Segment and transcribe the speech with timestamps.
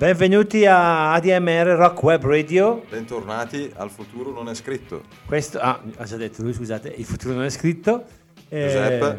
[0.00, 2.82] Benvenuti a ADMR Rock Web Radio.
[2.88, 5.02] Bentornati al futuro non è scritto.
[5.26, 8.04] Questo, ah, ha già detto lui, scusate, il futuro non è scritto.
[8.48, 9.18] Eh, Giuseppe.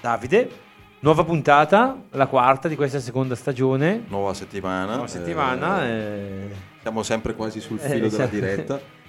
[0.00, 0.50] Davide,
[0.98, 4.02] nuova puntata, la quarta di questa seconda stagione.
[4.08, 4.94] Nuova settimana.
[4.94, 5.84] Nuova settimana.
[5.84, 6.48] eh, eh,
[6.82, 8.30] Siamo sempre quasi sul Eh, filo della sì.
[8.30, 8.80] diretta.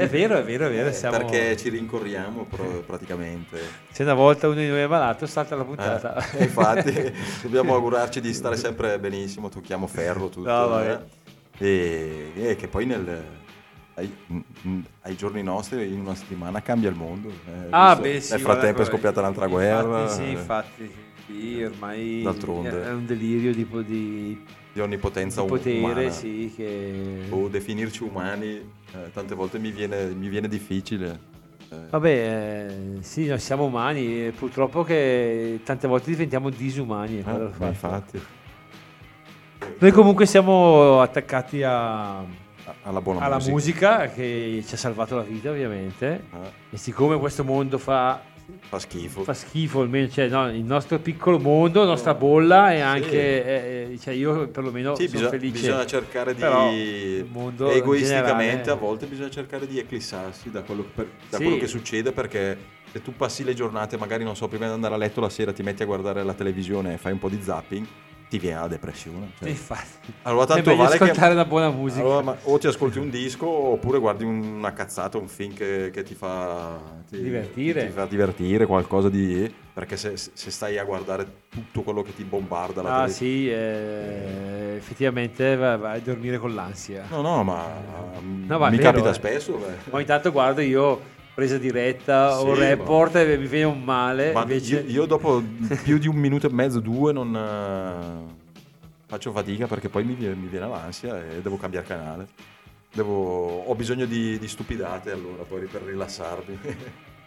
[0.00, 0.88] È vero, è vero, è vero.
[0.88, 3.58] eh, siamo- Perché ci rincorriamo pro- praticamente.
[3.90, 6.16] Se una volta uno di noi è malato, salta la puntata.
[6.36, 6.92] Eh, infatti
[7.42, 10.48] dobbiamo augurarci di stare sempre benissimo, tocchiamo ferro tutto.
[10.50, 11.00] No, vabbè.
[11.58, 11.66] eh.
[11.66, 13.22] E, e che poi nel,
[13.94, 14.10] ai,
[15.02, 17.28] ai giorni nostri in una settimana cambia il mondo.
[17.28, 18.32] eh, Ah, visto- beh, sì.
[18.32, 20.08] Nel frattempo guarda, è scoppiata un'altra infatti, guerra.
[20.08, 20.90] Sì, eh, infatti.
[21.26, 22.84] Sì, ormai D'altronde.
[22.86, 24.42] è un delirio tipo di,
[24.72, 26.10] Di onnipotenza di potere, umana.
[26.10, 27.26] sì, che...
[27.30, 28.54] O definirci umani,
[28.92, 31.18] eh, tante volte mi viene, mi viene difficile.
[31.70, 32.08] Eh, Vabbè,
[32.98, 37.18] eh, sì, noi siamo umani, e purtroppo che tante volte diventiamo disumani.
[37.18, 38.20] eh, ma infatti,
[39.78, 42.18] Noi comunque siamo attaccati a-
[42.82, 43.52] alla buona alla musica.
[43.52, 48.20] musica che ci ha salvato la vita ovviamente Eh, e siccome questo mondo fa,
[48.60, 49.22] fa schifo.
[49.22, 53.92] fa schifo, almeno cioè, no, il nostro piccolo mondo, la nostra bolla e anche, eh,
[53.92, 55.60] eh, cioè, io perlomeno Sì, sono bisogna, felice.
[55.60, 61.08] bisogna cercare di mondo egoisticamente generale- a volte bisogna cercare di eclissarsi da quello, per-
[61.28, 61.42] da Sì.
[61.42, 62.56] quello che succede perché
[62.92, 65.52] se tu passi le giornate magari non so prima di andare a letto la sera
[65.52, 67.86] ti metti a guardare la televisione e fai un po' di zapping
[68.30, 69.48] ti viene la depressione cioè.
[69.48, 72.00] Infatti, allora tanto vale che ascoltare una buona musica.
[72.00, 76.02] allora, ma- o ti ascolti un disco oppure guardi una cazzata, un film che, che
[76.04, 77.86] ti fa ti- Divertire.
[77.86, 79.52] ti fa divertire, qualcosa di...
[79.72, 83.50] Perché se, se stai a guardare tutto quello che ti bombarda la Ah tele- sì,
[83.50, 87.06] eh, effettivamente vai, a dormire con l'ansia.
[87.10, 87.66] No, no, ma,
[88.46, 89.14] No, è mi vero, capita eh.
[89.14, 89.54] spesso.
[89.56, 89.90] beh.
[89.90, 91.00] Ogni tanto guardo io
[91.40, 94.32] presa diretta Sì, o report e mi viene un male.
[94.32, 94.80] Ma invece...
[94.80, 95.42] io, io dopo
[95.82, 98.34] più di un minuto e mezzo, due, non eh,
[99.06, 102.28] faccio fatica perché poi mi viene, mi viene l'ansia e devo cambiare canale.
[102.92, 106.58] Devo- ho bisogno di, di stupidate allora poi per rilassarmi.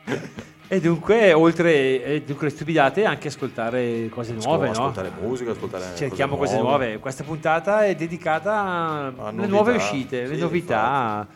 [0.66, 4.72] E dunque, oltre e dunque, le stupidate, anche ascoltare cose nuove, no?
[4.72, 6.98] ascoltare musica, ascoltare Cerchiamo cose nuove.
[6.98, 11.28] Questa puntata è dedicata alle nuove uscite, le sì, novità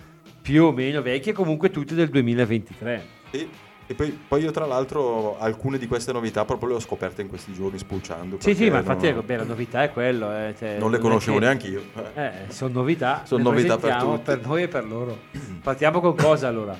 [0.47, 3.05] più o meno vecchie, comunque tutte del 2023.
[3.31, 3.49] Sì.
[3.89, 7.27] E poi, poi io tra l'altro alcune di queste novità proprio le ho scoperte in
[7.27, 8.37] questi giorni spulciando.
[8.39, 10.31] Sì, sì, ma infatti non- beh, la novità è quello.
[10.31, 11.81] eh, cioè, non le conoscevo che- neanche io.
[12.15, 13.23] Eh, sono novità.
[13.25, 14.21] Sono novità per tutti.
[14.23, 15.17] per noi e per loro.
[15.61, 16.77] Partiamo con cosa allora?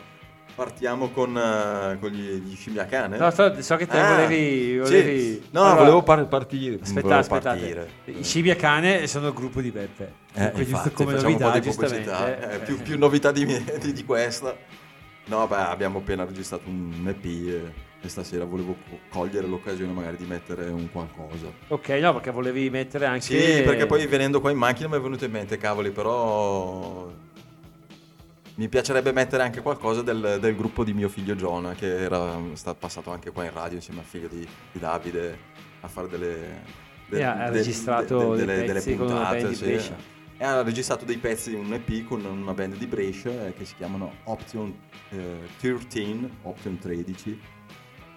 [0.58, 3.20] Partiamo con, eh, con gli, gli scimmiacane.
[3.20, 4.72] No, so, so che te Ah, volevi...
[4.72, 4.78] sì.
[4.80, 6.80] volevi- No, Allora, volevo par- partire.
[6.82, 7.88] Aspetta, aspettate.
[8.06, 10.14] I Scimmia Cane sono il gruppo di Beppe.
[10.34, 12.00] Eh, Quindi, infatti, come facciamo un po' novità, di pubblicità.
[12.02, 12.52] giustamente.
[12.56, 13.46] Eh, più, più novità di,
[13.80, 14.56] di- di questa.
[15.26, 20.18] No, beh, abbiamo appena registrato un EP e, e stasera volevo co- cogliere l'occasione magari
[20.18, 21.52] di mettere un qualcosa.
[21.68, 23.22] Ok, no, perché volevi mettere anche...
[23.22, 27.12] Sì, perché poi venendo qua in macchina mi è venuto in mente, cavoli, però
[28.58, 32.74] mi piacerebbe mettere anche qualcosa del, del gruppo di mio figlio Giona, che era sta
[32.74, 35.38] passato anche qua in radio insieme al figlio di, di Davide
[35.82, 36.86] a fare delle...
[37.10, 39.96] E ha- ha registrato con una band di Brescia.
[40.40, 43.64] E ha registrato dei pezzi di un EP con una band di Brescia eh, che
[43.64, 44.74] si chiamano Option
[45.10, 47.40] eh, 13, Option 13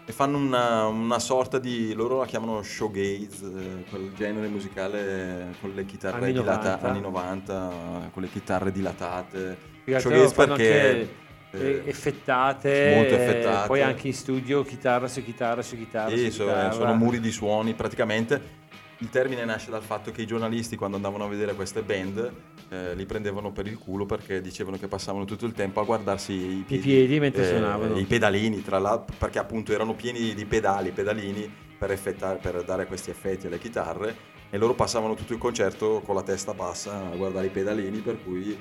[0.06, 5.72] e fanno una, una sorta di loro la chiamano showgaze eh, quel genere musicale con
[5.72, 6.88] le chitarre Anni dilata- 90.
[6.88, 11.08] anni 90 con le chitarre dilatate Fanno perché
[11.52, 13.66] eh, effettate, molto eh, effettate.
[13.66, 16.70] poi anche in studio chitarra su chitarra su chitarra sì, su chitarra.
[16.70, 18.58] sono muri di suoni praticamente
[18.98, 22.32] il termine nasce dal fatto che i giornalisti quando andavano a vedere queste band
[22.68, 26.32] eh, li prendevano per il culo perché dicevano che passavano tutto il tempo a guardarsi
[26.32, 27.98] i piedi, piedi mentre eh, suonavano.
[27.98, 32.86] i pedalini tra l'altro perché appunto erano pieni di pedali pedalini per, effettare- per dare
[32.86, 37.16] questi effetti alle chitarre e loro passavano tutto il concerto con la testa bassa a
[37.16, 38.56] guardare i pedalini per cui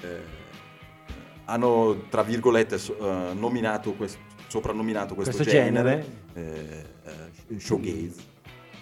[0.00, 0.42] eh,
[1.46, 4.18] hanno tra virgolette eh, nominato quest-
[4.48, 6.84] soprannominato questo, Questo genere, genere.
[7.06, 8.32] eh, eh, showgaze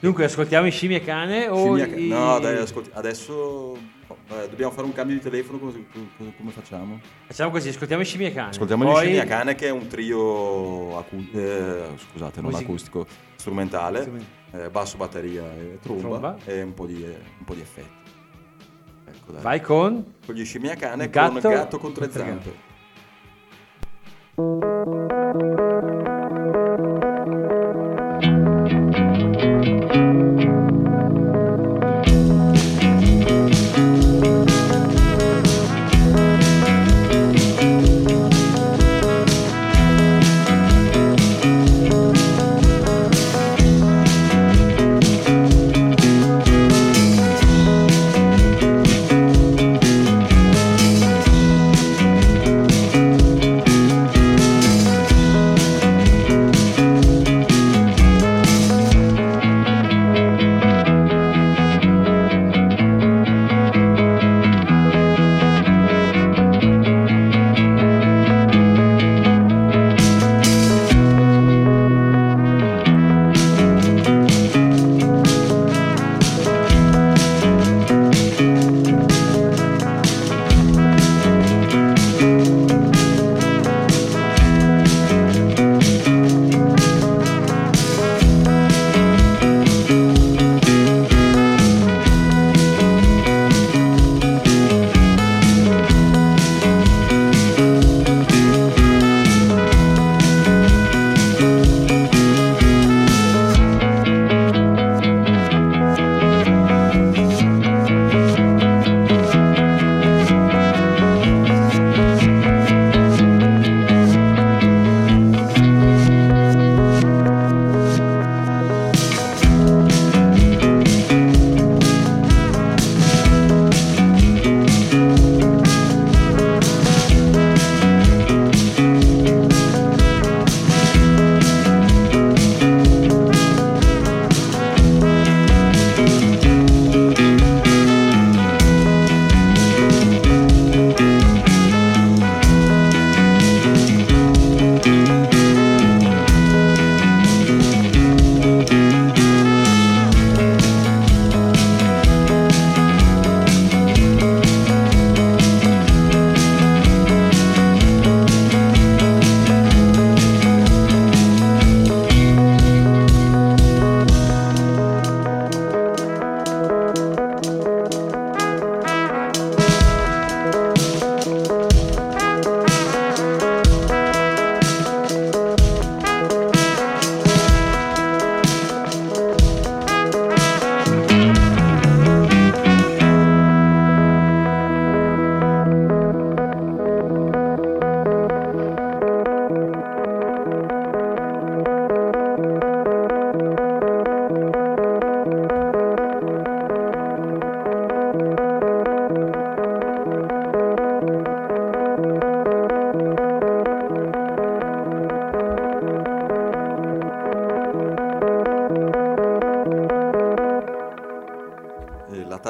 [0.01, 4.85] Dunque, ascoltiamo i Scimmie Cane o Scimmia- i- No, dai, ascolti, adesso eh, dobbiamo fare
[4.87, 5.87] un cambio di telefono, come,
[6.17, 7.01] come- come facciamo?
[7.27, 8.51] Facciamo così, ascoltiamo i Scimmie Cane.
[8.51, 13.07] Ascoltiamo Poi- gli Scimmia Cane che è un trio acu- eh, scusate, non Music- acustico,
[13.37, 16.37] strumentale, Strument- eh, basso, batteria e tromba, Tromba.
[16.47, 18.01] e un po' di, un po' di effetti.
[19.05, 19.43] Ecco, dai.
[19.43, 20.15] Vai con...
[20.25, 22.71] Con gli Scimmia Cane Gatto con gatto con tre con tre zampe.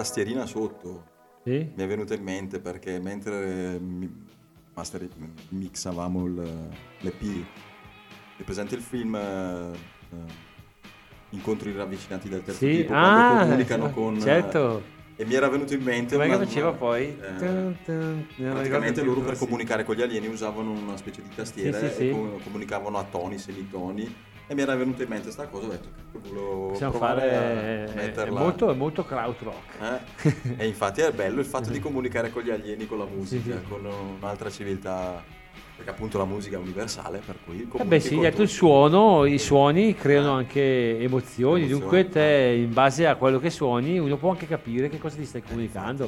[0.03, 1.05] Tastierina sotto
[1.45, 1.71] Sì?
[1.75, 4.27] mi è venuta in mente perché mentre mi-
[4.75, 5.09] master-
[5.51, 6.69] mixavamo il-
[7.01, 7.45] l'EP,
[8.39, 9.71] è presente il film eh,
[10.13, 10.51] eh,
[11.31, 12.77] Incontri ravvicinati del terzo Sì?
[12.77, 14.21] tipo, quando Ah, comunicano con...
[14.21, 14.83] certo.
[15.17, 16.15] E mi era venuto in mente...
[16.17, 17.05] Come una- faceva poi?
[17.19, 21.79] eh, non ricordo Praticamente loro per comunicare con gli alieni usavano una specie di tastiera
[21.79, 24.15] e com- comunicavano a toni, semitoni
[24.47, 27.43] e mi era venuta in mente questa cosa, ho detto che volevo Possiamo fare a
[27.43, 28.39] è metterla.
[28.39, 29.75] molto, è molto krautrock.
[29.81, 30.55] Eh?
[30.59, 33.59] e infatti è bello il fatto di comunicare con gli alieni, con la musica, Sì,
[33.59, 33.69] sì.
[33.69, 33.85] con
[34.19, 35.23] un'altra civiltà,
[35.77, 39.39] perché appunto la musica è universale, per cui Vabbè comunichi sì, detto il suono, i
[39.39, 40.39] suoni creano Eh.
[40.43, 41.05] anche emozioni,
[41.63, 41.69] Emozioni.
[41.69, 45.25] dunque te in base a quello che suoni uno può anche capire che cosa ti
[45.25, 46.07] stai comunicando.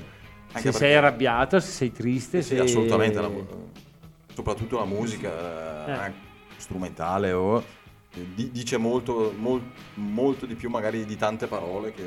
[0.49, 2.61] Se Anche sei arrabbiato, se sei triste, Sì, se...
[2.61, 3.29] assolutamente, la
[4.33, 6.13] soprattutto la musica eh, Eh.
[6.57, 7.63] strumentale o eh,
[8.35, 9.63] di- dice molto, mol-
[9.95, 12.03] molto di più magari di tante parole che,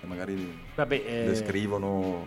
[0.00, 2.26] che magari Vabbè, eh, descrivono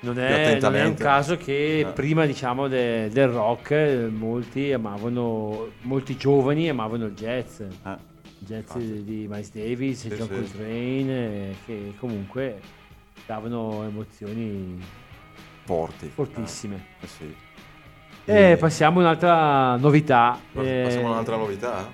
[0.00, 1.86] non, è, non è un caso che Eh.
[1.86, 7.60] prima diciamo de- del rock eh, molti amavano, molti giovani amavano il jazz.
[7.60, 7.96] Eh,
[8.38, 9.04] jazz Infatti.
[9.04, 10.34] di Miles Davis, Sì, John sì.
[10.34, 12.60] Coltrane, eh, che comunque
[13.26, 14.78] davano emozioni
[15.64, 16.08] forti.
[16.14, 16.84] fortissime.
[17.00, 17.34] Eh sì.
[18.30, 20.38] E E- passiamo a un'altra novità.
[20.54, 21.90] eh, Passiamo a un'altra novità?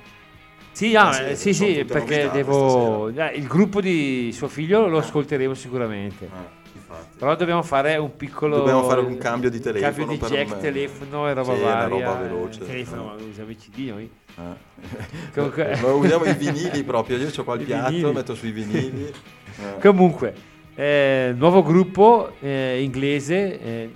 [0.73, 3.09] Sì, ah, Ah, sì, eh, sì, sì, perché devo...
[3.09, 6.25] eh, il gruppo di suo figlio lo ascolteremo sicuramente.
[6.25, 7.19] Eh, infatti.
[7.19, 8.57] Però dobbiamo fare un piccolo...
[8.57, 10.59] Dobbiamo fare un cambio di telefono Cambio di jack, me.
[10.59, 11.87] telefono e roba Sì, varia.
[11.89, 12.61] roba veloce.
[12.63, 13.23] Il telefono, Eh.
[13.31, 14.11] usiamo i CD noi.
[14.37, 14.43] Eh.
[15.33, 18.13] Comunque- Ma usiamo i vinili proprio, io ho qua il I piatto, vinili.
[18.13, 19.13] metto sui vinili.
[19.57, 19.79] Eh.
[19.81, 20.35] Comunque,
[20.75, 23.91] eh, nuovo gruppo eh, inglese, eh,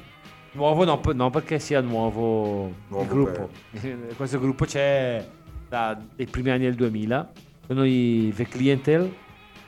[0.58, 3.48] nuovo no, non perché sia nuovo, Nuovo il gruppo,
[4.16, 5.24] questo gruppo c'è
[5.68, 7.32] da- dai primi anni del 2000,
[7.66, 9.14] sono i The Clientele,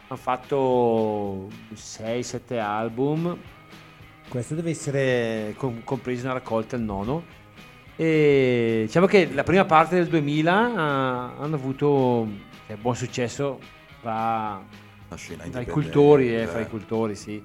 [0.08, 3.36] hanno fatto 6-7 album,
[4.28, 7.38] questo deve essere com- compreso nella raccolta il nono.
[7.96, 12.26] E diciamo che la prima parte del 2000 ah, hanno avuto
[12.66, 13.58] cioè, buon successo
[14.00, 14.62] tra
[15.50, 16.46] tra i cultori, eh, eh.
[16.46, 17.42] fra i cultori, sì.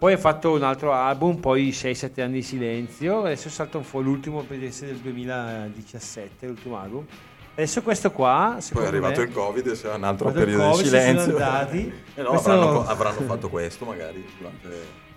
[0.00, 4.00] Poi ha fatto un altro album, poi 6-7 anni di silenzio, adesso salta un po'
[4.00, 7.04] l'ultimo per essere del 2017, l'ultimo album.
[7.52, 10.70] Adesso questo qua, Poi è arrivato me, il Covid e c'è un altro periodo di
[10.70, 11.36] Covid, si sono silenzio.
[11.36, 11.92] andati.
[12.16, 14.68] Eh no, Questo- avranno, avranno fatto questo magari durante...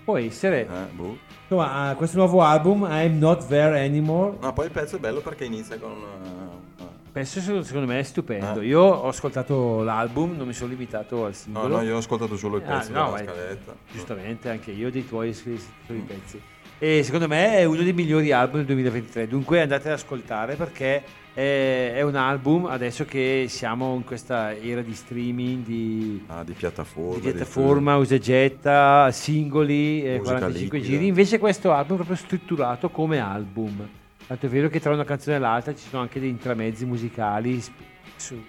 [0.03, 0.61] può essere.
[0.67, 1.17] Eh, boh.
[1.43, 5.21] Insomma, ah, questo nuovo album, I'm Not There Anymore, No, poi il pezzo è bello
[5.21, 5.91] perché inizia con...
[5.93, 6.42] eh,
[7.13, 8.59] eh, questo secondo me è stupendo.
[8.61, 8.65] Eh.
[8.65, 11.67] Io ho ascoltato l'album, non mi sono limitato al No, singolo.
[11.77, 13.75] no, io ho ascoltato solo il Ah, pezzo no, della ma- scaletta.
[13.91, 16.05] Giustamente, anche io dei tuoi sui sui Mm.
[16.05, 16.41] pezzi.
[16.79, 19.27] E secondo me è uno dei migliori album del 2023.
[19.27, 21.01] Dunque andate ad ascoltare perché
[21.33, 27.15] è, un album adesso che siamo in questa era di streaming, di, Ah, di piattaforma.
[27.15, 30.83] di piattaforma, usa e getta, singoli, eh, Musica 45 liquida.
[30.97, 31.07] giri.
[31.07, 33.87] Invece questo album è proprio strutturato come album.
[34.27, 37.61] Tanto è vero che tra una canzone e l'altra ci sono anche dei intramezzi musicali
[38.15, 38.41] su,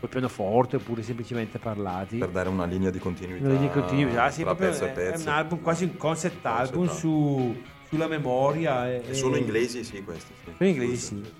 [0.00, 2.18] col pianoforte oppure semplicemente parlati.
[2.18, 3.44] Per dare una linea di continuità.
[3.44, 5.28] Una linea di continuità, sì, tra proprio pezzo è, è pezzo.
[5.28, 8.90] un album, quasi un concept Concept album su- sulla memoria.
[8.90, 10.32] E, E sono inglesi, sì, questi.
[10.44, 10.52] Sì.
[10.56, 11.32] Sono inglesi, sì.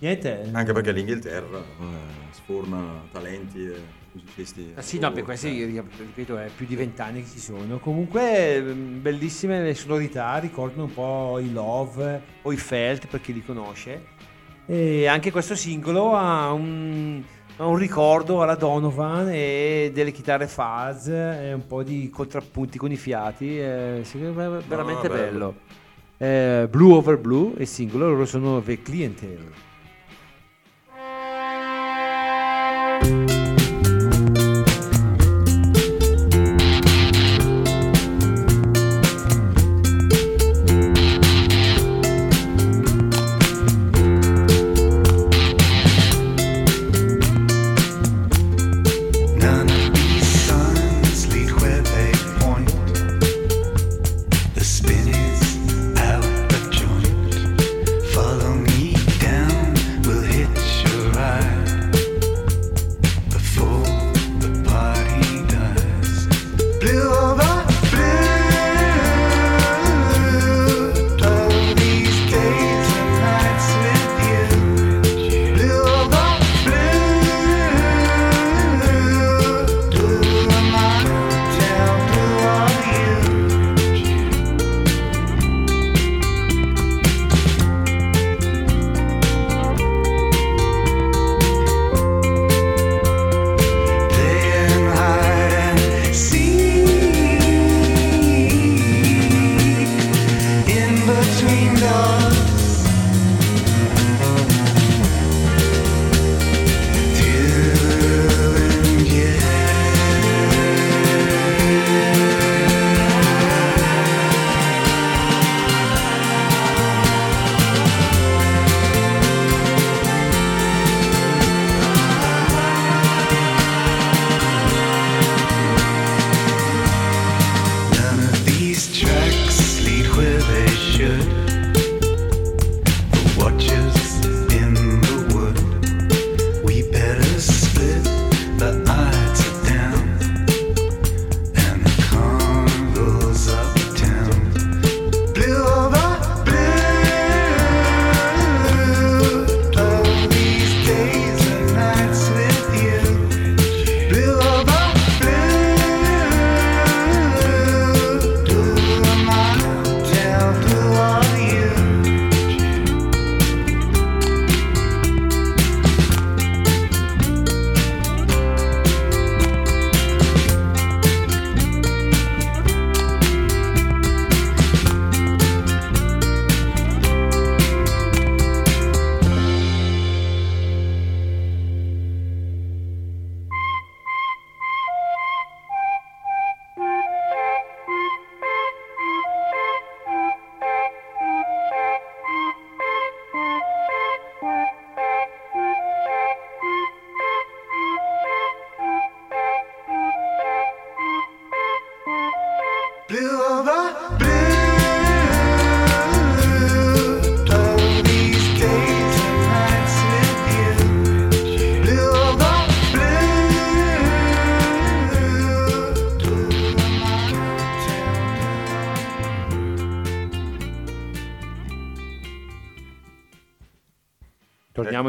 [0.00, 0.48] Niente.
[0.52, 3.82] Anche perché l'Inghilterra eh, sforna talenti e
[4.14, 4.72] musicisti.
[4.74, 7.78] Ah, sì, no, per questi ripeto è più di vent'anni che ci sono.
[7.78, 13.32] Comunque mm, bellissime le sonorità, ricordano un po' i Love o i Felt per chi
[13.32, 14.12] li conosce.
[14.66, 17.22] E anche questo singolo ha un,
[17.56, 22.90] ha un ricordo alla Donovan e delle chitarre fuzz e un po' di contrappunti con
[22.90, 23.58] i fiati.
[23.58, 25.54] È me è veramente bello.
[25.54, 25.54] bello.
[26.16, 29.72] Eh, Blue Over Blue, il singolo, loro sono The Clientele.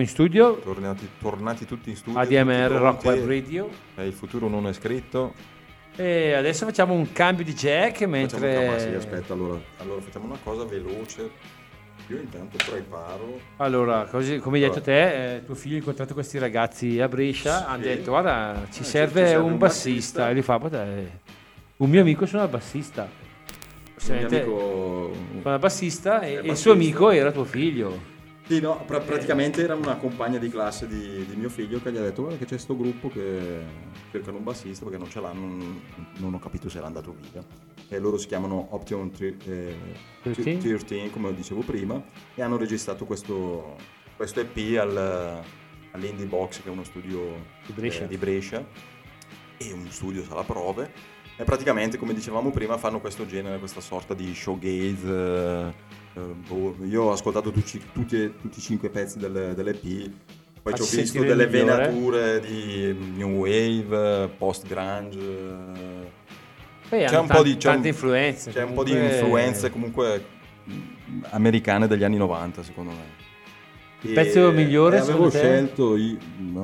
[0.05, 0.55] In studio.
[0.59, 2.19] Tornati, tornati tutti in studio.
[2.19, 3.03] ADMR Rock.
[3.05, 3.69] Web Radio.
[3.95, 5.33] Eh, il futuro non è scritto.
[5.97, 8.67] E adesso facciamo un cambio di jack Facciamo mentre...
[8.67, 11.31] ah, sì, aspetta, allora, allora facciamo una cosa veloce.
[12.07, 13.39] Io intanto preparo.
[13.57, 17.57] Allora, così, come hai detto te, eh, tuo figlio ha incontrato questi ragazzi a Brescia,
[17.59, 17.63] Sì.
[17.67, 20.19] hanno detto guarda ci ci- serve, ci serve un un bassista.
[20.25, 20.29] bassista.
[20.29, 20.85] e gli fa "Guarda,
[21.77, 23.03] un mio amico suona il bassista.
[23.03, 23.11] Il
[23.87, 25.11] mio Sente, amico...
[25.41, 26.55] suona bassista e, È e il bassista.
[26.55, 28.13] suo amico era tuo figlio.
[28.47, 31.97] Sì, no, pra- praticamente era una compagna di classe di, di mio figlio che gli
[31.97, 33.63] ha detto guarda che c'è sto gruppo che
[34.11, 35.81] cercano un bassista perché non ce l'hanno, non,
[36.17, 37.43] non ho capito se era andato via.
[37.87, 39.75] E loro si chiamano Option tre- eh,
[40.21, 40.57] 13?
[40.59, 41.99] 13, come dicevo prima,
[42.35, 43.77] e hanno registrato questo,
[44.15, 45.41] questo EP al,
[45.91, 47.19] all'Indie Box, che è uno studio
[47.65, 48.03] Di Brescia.
[48.03, 48.63] eh, di Brescia,
[49.57, 50.91] e un studio sala prove.
[51.37, 55.07] E praticamente, come dicevamo prima, fanno questo genere, questa sorta di showgaze.
[55.07, 56.04] eh, eh,
[56.83, 60.11] io ho ascoltato tutti, tutti, tutti i cinque pezzi del, dell'EP,
[60.61, 61.45] poi ci ho visto delle
[61.91, 66.13] venature di new wave, post grunge.
[67.07, 68.51] C'è un po' tan- di- c'è un- influenze.
[68.51, 70.25] C'è un po' di influenze comunque
[70.63, 70.73] mh,
[71.31, 73.23] americane degli anni 90, secondo me.
[74.01, 75.37] Il pezzo migliore, avevo te?
[75.39, 76.17] scelto, i-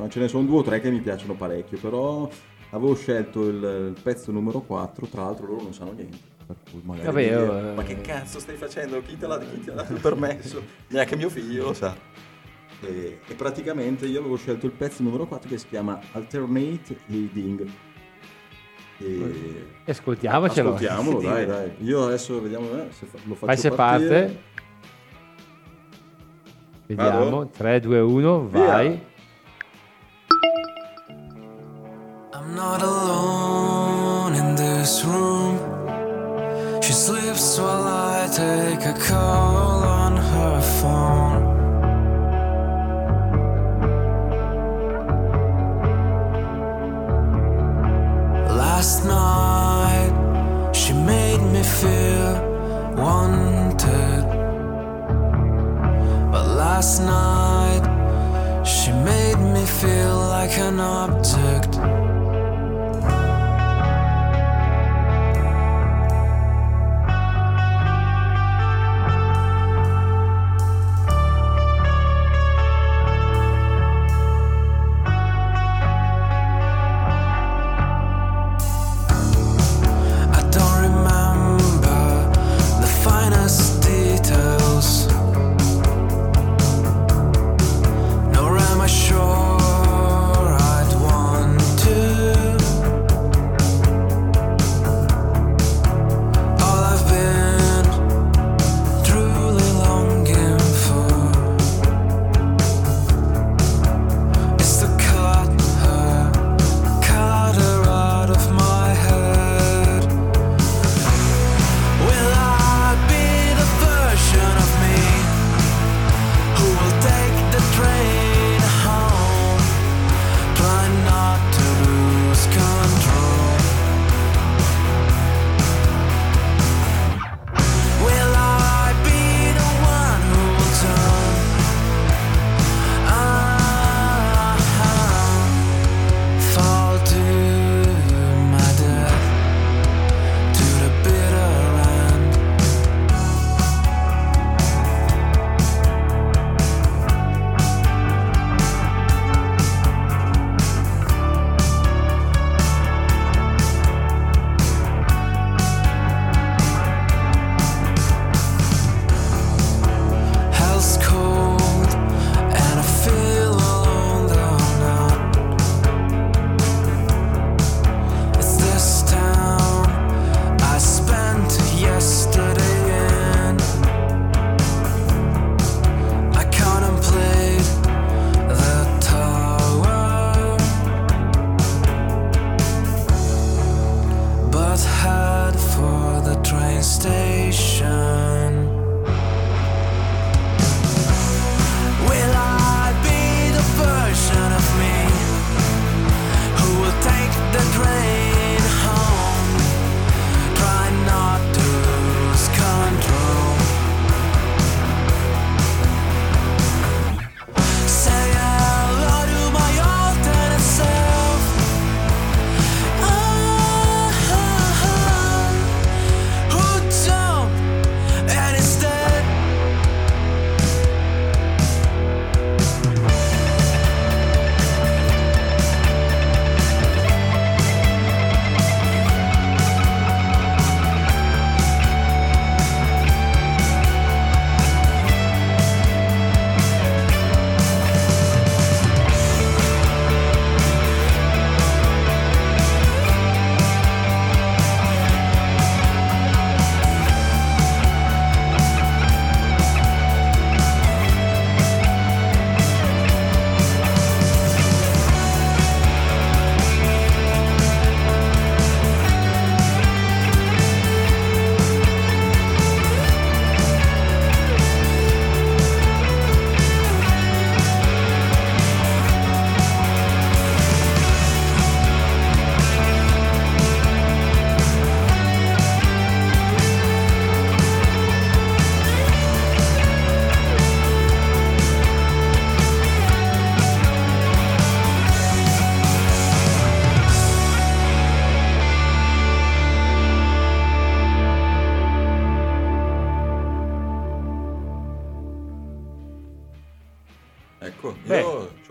[0.09, 2.29] ce ne sono due o tre che mi piacciono parecchio, però
[2.69, 3.55] avevo scelto il,
[3.95, 6.17] il pezzo numero 4, tra l'altro loro non sanno niente.
[6.53, 9.01] Per cui magari Vabbè, dire, eh, ma che cazzo stai facendo?
[9.01, 10.61] Chi te l'ha, chi ti ha dato il permesso?
[10.87, 11.95] Neanche mio figlio lo sa.
[12.83, 17.69] E, e praticamente io avevo scelto il pezzo numero 4 che si chiama Alternate Heading.
[18.97, 20.69] E Ascoltiamocelo.
[20.73, 21.71] Ascoltiamolo, dai, dai.
[21.79, 24.09] Io adesso vediamo eh, se fa- lo faccio Vai se partire.
[24.21, 24.49] parte.
[26.87, 27.23] Vediamo.
[27.29, 27.49] Vado?
[27.55, 28.65] 3, 2, 1, Via.
[28.65, 29.01] vai.
[32.33, 35.50] I'm not alone in this room.
[37.53, 41.43] She while I take a call on her phone.
[48.57, 50.13] Last night,
[50.73, 52.33] she made me feel
[52.95, 54.23] wanted.
[56.31, 57.83] But last night,
[58.65, 62.00] she made me feel like an object.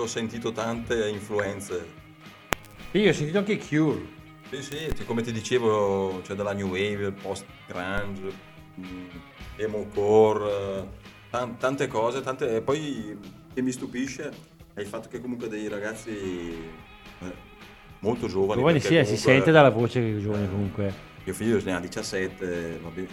[0.02, 1.98] Ho sentito tante influenze.
[2.92, 4.18] Io ho sentito anche Cure.
[4.50, 8.32] Sì, sì, come ti dicevo, c'è della New Wave, il post-grunge,
[8.74, 8.84] mh,
[9.56, 10.84] emo core, eh,
[11.30, 12.56] tan- tante cose, tante...
[12.56, 13.16] e poi
[13.54, 14.30] che mi stupisce
[14.74, 17.32] è il fatto che comunque dei ragazzi eh,
[18.00, 18.60] molto giovani.
[18.60, 20.92] Giovani sì, eh, si comunque- sente dalla voce che i giovani comunque.
[21.22, 23.06] Mio figlio ne ha 17, vabbè, eh,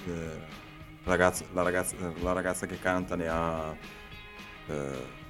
[1.04, 3.76] ragazza- la, ragazza, la ragazza che canta ne ha...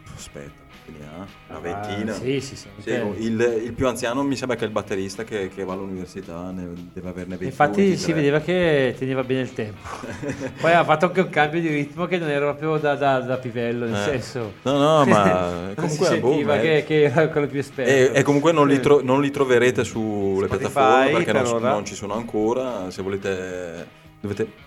[0.09, 1.25] eh, aspetta, che ha?
[1.49, 2.11] Una ventina.
[2.13, 2.81] Ah, sì, si sente.
[2.81, 6.51] Sì, il, il più anziano mi sembra che è il batterista che, che va all'università,
[6.53, 7.43] deve averne 20.
[7.45, 9.79] Infatti si vedeva che teneva bene il tempo.
[10.61, 13.37] Poi ha fatto anche un cambio di ritmo che non era proprio da, da- da
[13.37, 14.03] pivello, nel Eh.
[14.21, 14.53] senso.
[14.63, 17.59] No, no, ma Non comunque si boh, sentiva ma è- che, che era quello più
[17.59, 17.91] esperto.
[17.91, 21.53] E, e comunque non li, tro- non li troverete sulle Spotify, piattaforme perché non, per
[21.53, 21.71] ora.
[21.71, 22.89] non ci sono ancora.
[22.91, 23.87] Se volete,
[24.21, 24.65] dovete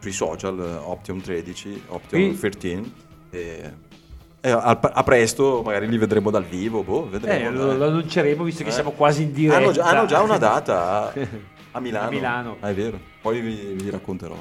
[0.00, 2.92] sui social eh, Option 13, Option Qui- 13.
[3.30, 3.72] E,
[4.46, 6.82] e a, a presto, magari li vedremo dal vivo.
[6.82, 7.48] Boh, vedremo.
[7.48, 8.72] Eh, lo, lo annunceremo visto che Eh.
[8.72, 9.56] siamo quasi in diretta.
[9.56, 11.12] hanno, già, hanno già una data a,
[11.72, 12.06] a Milano.
[12.06, 12.56] A Milano.
[12.60, 12.98] Ah, è vero.
[13.22, 14.36] Poi vi, vi racconterò.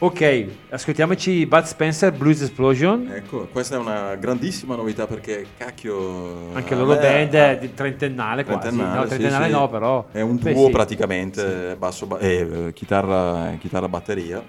[0.00, 3.10] ok, ascoltiamoci Bud Spencer Blues Explosion.
[3.10, 6.52] Ecco, questa è una grandissima novità perché cacchio.
[6.52, 8.60] Anche a la loro me- band è di trentennale quasi.
[8.60, 9.50] Trentennale, no, sì, trentennale sì.
[9.52, 10.06] no, però.
[10.12, 10.70] È un Beh, duo sì.
[10.72, 14.42] praticamente, basso, ba- eh, eh, chitarra, chitarra, batteria.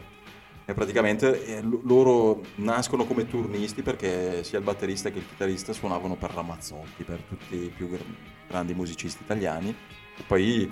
[0.69, 5.73] E praticamente eh, lo- loro nascono come turnisti perché sia il batterista che il chitarrista
[5.73, 8.03] suonavano per Ramazzotti, per tutti i più gr-
[8.47, 9.69] grandi musicisti italiani.
[10.15, 10.69] E poi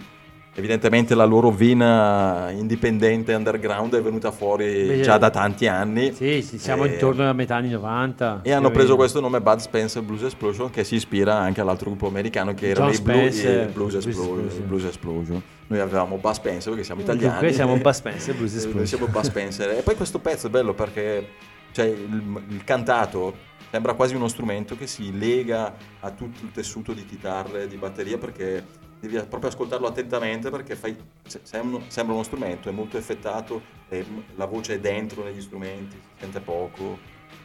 [0.57, 6.11] evidentemente la loro vena indipendente underground è venuta fuori Beh, già da tanti anni.
[6.13, 8.39] Sì, sì, siamo E- intorno alla metà anni 90.
[8.43, 12.07] e hanno preso questo nome Bud Spencer Blues Explosion che si ispira anche all'altro gruppo
[12.07, 14.67] americano che John i, Blue- Spencer, i Blues, Blues Explosion.
[14.67, 15.41] Blues Explosion.
[15.67, 17.29] Noi avevamo Bud Spencer perché siamo italiani.
[17.33, 18.77] Dunque siamo Bud Spencer, Blues Eh, Explosion.
[18.77, 19.69] Noi siamo Bud Spencer.
[19.77, 21.27] E poi questo pezzo è bello perché
[21.71, 23.35] cioè, il, il cantato
[23.69, 28.17] sembra quasi uno strumento che si lega a tutto il tessuto di chitarre, di batteria
[28.17, 28.63] perché
[28.99, 34.05] devi proprio ascoltarlo attentamente perché fai, se- sembra, uno strumento, è molto effettato, e
[34.35, 36.97] la voce è dentro negli strumenti, si sente poco,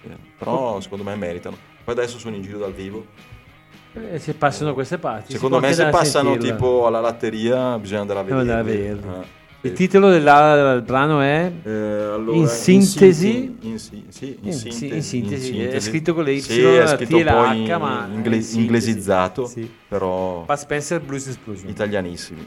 [0.02, 1.56] eh, però secondo me meritano.
[1.84, 3.06] Poi adesso sono in giro dal vivo.
[3.94, 5.32] Eh, se passano queste parti.
[5.32, 6.54] Secondo si può me se passano sentirla.
[6.54, 8.40] tipo alla latteria bisogna andare a vedere.
[8.40, 9.26] andare a vederli.
[9.64, 14.94] Il titolo della- del brano è In sintesi- in, si- sì, in In sintesi, si-
[14.96, 18.08] in sintesi, in è scritto con le Y, Sì, la T e la H, ma
[18.12, 19.70] inglesizzato, Sì.
[19.88, 21.68] però Bud Spencer Blues Explosion.
[21.70, 22.44] italianissimi.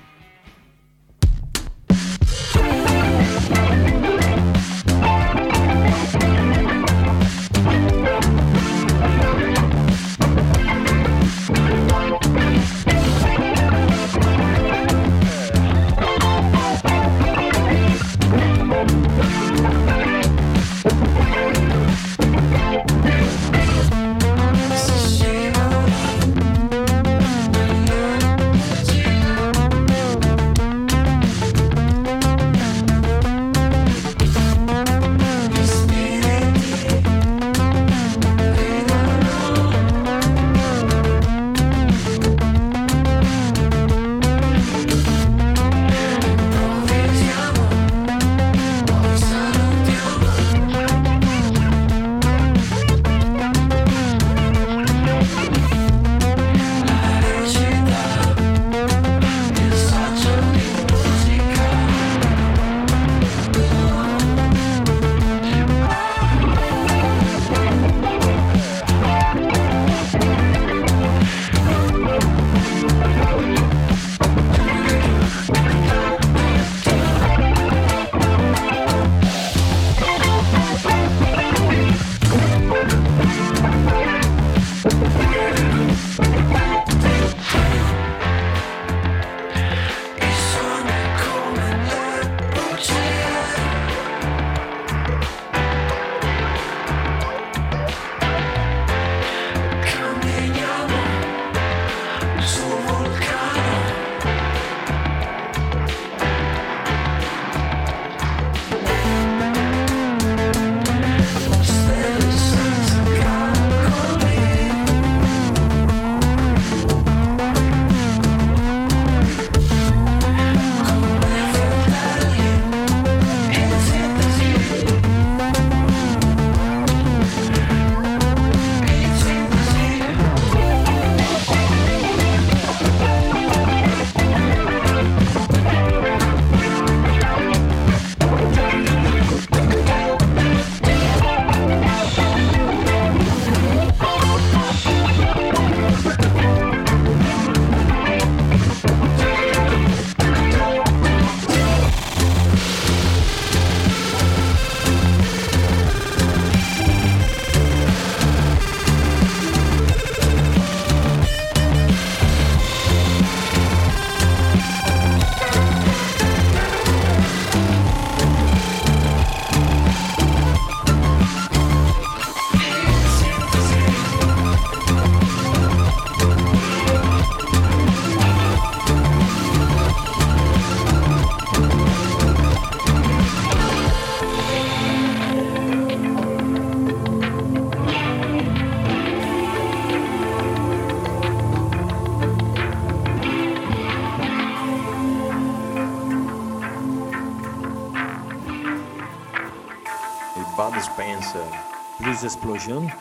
[202.16, 202.94] Blues Explosion.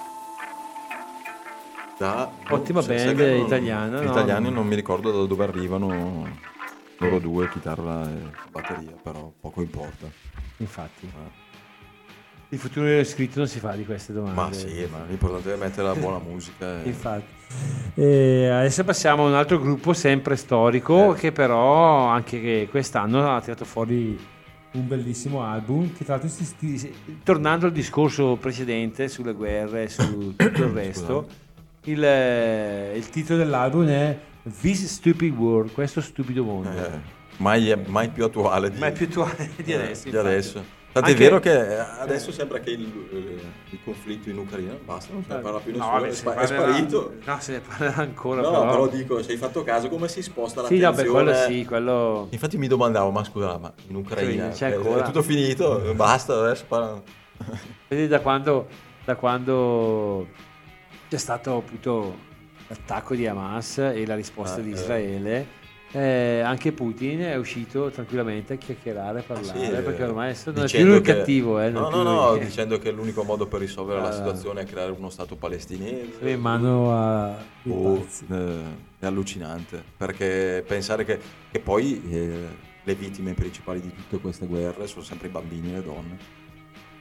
[1.96, 4.10] Da, Ottima sai- band non- italiana, no?
[4.10, 6.26] Italiani non mi ricordo da dove arrivano
[6.98, 10.06] loro due, chitarra e batteria, però poco importa.
[10.56, 11.08] Infatti.
[12.48, 14.34] Il futuro scritto non si fa di queste domande.
[14.40, 16.82] Ma sì, ma l'importante è mettere la buona musica.
[16.82, 17.32] e- Infatti.
[17.94, 21.18] E adesso passiamo a un altro gruppo sempre storico Eh.
[21.18, 24.18] che però anche che quest'anno ha tirato fuori
[24.74, 29.88] un bellissimo album che tra l'altro si, si- tornando al discorso precedente sulle guerre e
[29.88, 31.26] su tutto il resto
[31.84, 34.18] il, eh, il titolo dell'album è
[34.60, 36.70] This Stupid World questo stupido mondo.
[36.70, 37.00] Eh,
[37.38, 40.64] mai, mai più attuale di, ma è più attuale di eh, adesso di adesso.
[40.94, 45.12] Tanto Anche- è vero che adesso sembra che il, eh, il conflitto in Ucraina basta,
[45.12, 47.14] non se ne parla più No, nessuno, vabbè, è, parlerà- sparito.
[47.24, 50.22] no se ne parlerà ancora No, però, però dico, se hai fatto caso come si
[50.22, 51.24] sposta sì, no, per l'attenzione.
[51.32, 55.02] quello sì quello Infatti mi domandavo, ma scusa, ma in Ucraina C'è eh, ancora?
[55.02, 55.92] è tutto finito?
[55.96, 57.02] Basta, adesso parla-
[57.88, 58.68] Vedi da quando,
[59.04, 60.28] da quando
[61.08, 62.16] c'è stato appunto
[62.68, 64.74] l'attacco di Hamas e la risposta Ah, di eh.
[64.74, 65.46] Israele, eh,
[65.98, 70.64] anche Putin è uscito tranquillamente a chiacchierare, a parlare, Sì, perché eh, ormai adesso non
[70.64, 71.60] è più dicendo lui il che- cattivo.
[71.60, 72.44] Eh, no, più no, no, lui.
[72.44, 74.12] dicendo che l'unico modo per risolvere la Ah.
[74.12, 76.28] situazione è creare uno Stato palestinese.
[76.30, 77.36] in mano a...
[77.68, 78.58] Oh, eh,
[78.98, 81.18] è allucinante perché pensare che,
[81.50, 82.38] che poi eh,
[82.82, 86.42] le vittime principali di tutte queste guerre sono sempre i bambini e le donne.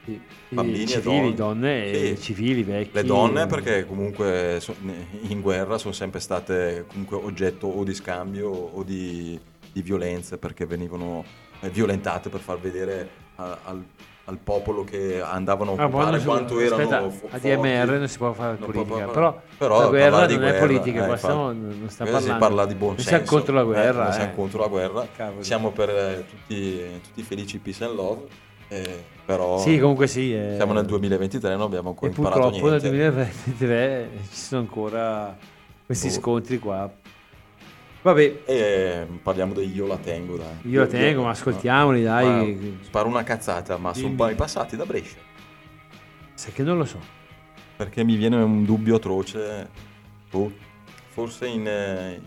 [0.04, 1.34] Sì, bambini e civili, donne.
[1.34, 2.22] donne e Sì.
[2.22, 2.90] civili, vecchi.
[2.92, 4.60] Le donne perché comunque
[5.28, 9.38] in guerra sono sempre state comunque oggetto o di scambio o di,
[9.72, 11.24] di violenze perché venivano
[11.60, 13.82] eh, violentate per far vedere a- al,
[14.26, 17.48] al popolo che andavano a Ah, occupare non si- quanto aspetta, erano fo- a forti.
[17.48, 20.58] DMR non si può fare Non politica, può- però, però la guerra non è guerra,
[20.66, 22.38] politica, eh, stiamo, non stiamo si parlando.
[22.38, 23.08] parla di buon senso.
[23.08, 24.02] siamo contro la eh, guerra.
[24.02, 24.12] noi eh.
[24.12, 25.08] siamo contro la guerra.
[25.16, 25.42] Cavolo.
[25.42, 28.22] Siamo per eh, tutti, tutti felici peace and love.
[28.82, 30.34] Eh, però Sì, comunque sì.
[30.34, 30.52] eh.
[30.56, 32.88] siamo nel 2023 non abbiamo ancora imparato purtroppo nel niente.
[32.90, 35.36] 2023 ci sono ancora
[35.86, 36.12] questi Boh.
[36.14, 36.90] scontri qua.
[38.02, 40.46] Vabbè, E eh, parliamo di Io la tengo, dai.
[40.70, 42.54] io la tengo, ma ascoltiamoli, dai.
[42.54, 45.16] Ma sparo una cazzata, ma sono mai passati da Brescia.
[46.34, 46.98] Sai che non lo so.
[47.76, 49.68] Perché mi viene un dubbio atroce.
[50.30, 50.52] boh,
[51.08, 52.20] forse in, eh,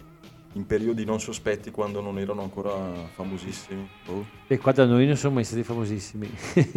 [0.58, 2.72] in periodi non sospetti quando non erano ancora
[3.14, 3.88] famosissimi.
[4.06, 4.26] boh.
[4.48, 6.28] E qua da noi non sono mai stati famosissimi.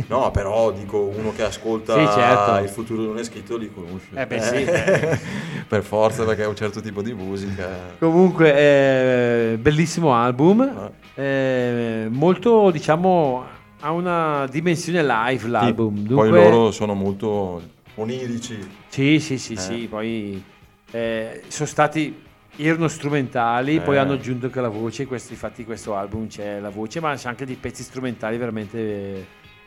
[0.08, 2.62] No, però dico uno che ascolta Sì, certo.
[2.62, 4.08] il futuro non è scritto li conosce.
[4.14, 4.64] Eh beh, sì.
[5.66, 7.94] per forza, perché è un certo tipo di musica.
[7.98, 8.54] Comunque,
[9.52, 10.60] eh, bellissimo album.
[10.60, 10.90] Ah.
[11.20, 13.44] eh, molto, diciamo,
[13.80, 15.96] ha una dimensione live l'album.
[15.96, 17.62] Sì, Dunque, Poi loro sono molto
[17.94, 18.58] onirici.
[18.88, 19.58] Sì, sì, sì, Eh.
[19.58, 19.86] sì.
[19.88, 20.42] Poi
[20.90, 22.28] eh, sono stati.
[22.62, 23.98] Erano strumentali, poi Eh.
[23.98, 25.06] hanno aggiunto anche la voce.
[25.06, 29.26] Questo, infatti, in questo album c'è la voce, ma c'è anche dei pezzi strumentali veramente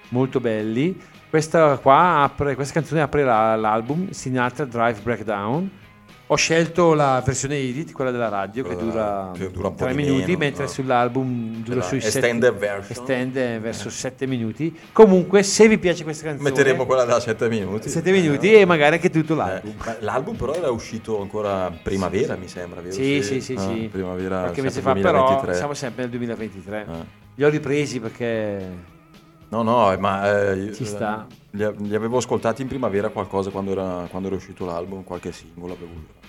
[0.10, 1.00] molto belli.
[1.30, 5.70] Questa qua apre, questa canzone apre la- l'album Sinatra Drive Breakdown.
[6.34, 10.02] Ho scelto la versione edit, quella della radio, che dura, dura un po' 3 di
[10.02, 10.70] minuti, meno, mentre no?
[10.70, 12.86] sull'album dura sui extended 7 version.
[12.90, 14.76] estende verso 7 minuti.
[14.94, 17.88] Comunque, se vi piace questa canzone, Metteremo quella da 7 minuti.
[17.88, 19.76] 7 minuti e magari anche tutto l'album.
[19.86, 22.96] Eh, l'album però era uscito ancora primavera, mi sembra, vero?
[22.96, 23.90] Sì, sì, sì, Ah, sì.
[23.92, 25.54] Primavera, Qualche mese fa, sempre però 2023.
[25.56, 26.80] siamo sempre nel 2023.
[26.90, 27.06] Eh.
[27.36, 28.92] Li ho ripresi perché
[29.50, 31.28] No, no, ma eh, Ci sta.
[31.52, 35.74] Li, li avevo ascoltati in primavera qualcosa quando era, quando era uscito l'album, qualche singolo
[35.74, 36.22] avevo.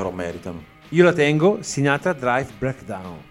[0.00, 0.64] Però meritano.
[0.88, 3.28] io la tengo Sinatra Drive Breakdown.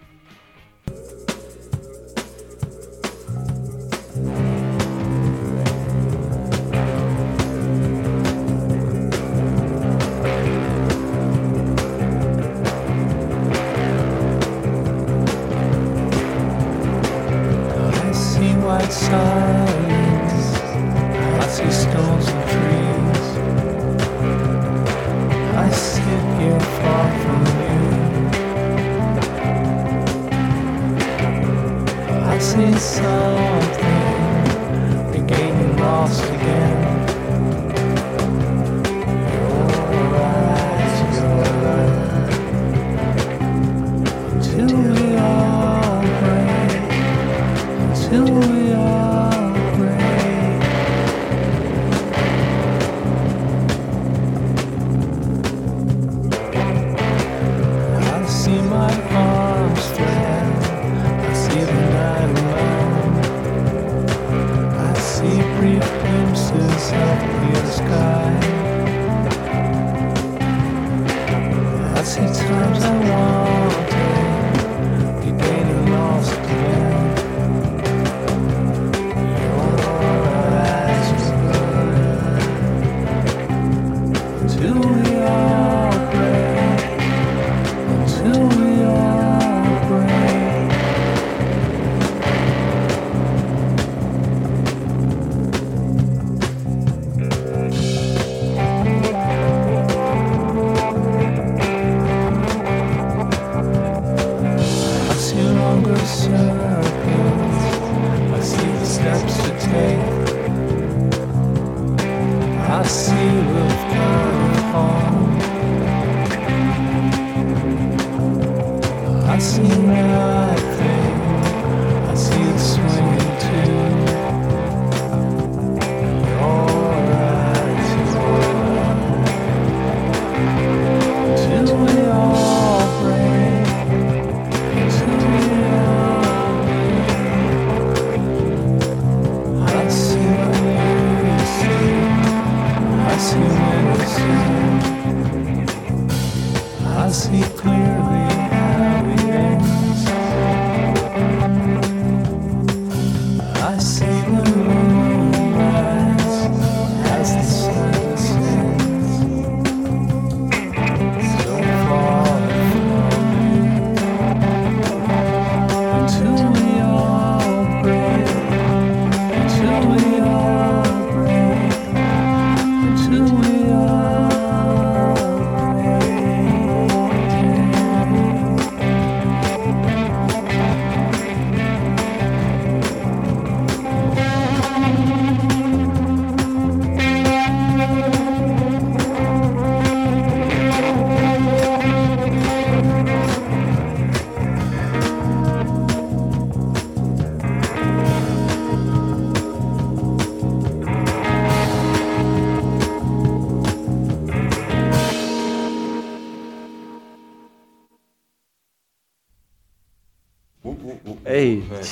[18.82, 19.39] I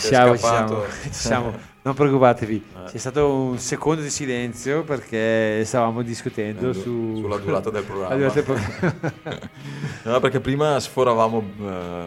[0.08, 1.54] siamo, ci siamo, ci siamo.
[1.84, 2.90] Non preoccupatevi, Eh.
[2.92, 7.16] c'è stato un secondo di silenzio perché stavamo discutendo Eh, su...
[7.22, 8.16] sulla durata del programma.
[8.18, 9.12] durata del programma.
[10.04, 12.06] No, perché prima sforavamo eh,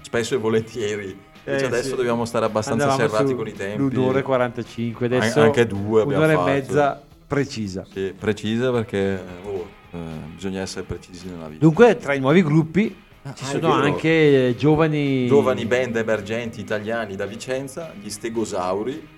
[0.00, 1.16] spesso e volentieri.
[1.44, 1.94] Eh, adesso sì.
[1.96, 3.94] dobbiamo stare abbastanza Andavamo serrati con i tempi.
[3.94, 6.48] L'un'ora e 45, An- adesso anche due abbiamo un'ora fatto.
[6.48, 7.84] e mezza precisa.
[7.92, 9.68] Sì, precisa perché oh,
[10.34, 11.64] bisogna essere precisi nella vita.
[11.64, 12.94] Dunque, tra i nuovi gruppi
[13.34, 15.26] ci Ah, è sono anche eh, giovani...
[15.26, 19.08] Giovani band emergenti italiani da Vicenza, gli Stegosauri.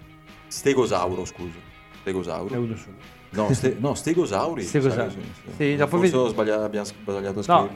[0.46, 1.56] Stegosauro, scusa.
[1.58, 2.58] È Stegosauro.
[2.60, 2.96] uno solo.
[3.30, 4.62] No, ste- no, Stegosauri.
[4.64, 5.10] Stegosauri.
[5.10, 5.76] sai, sì, sì.
[5.76, 7.74] Dopo Forse ho sbagliato, abbiamo sbagliato a No, scrivere.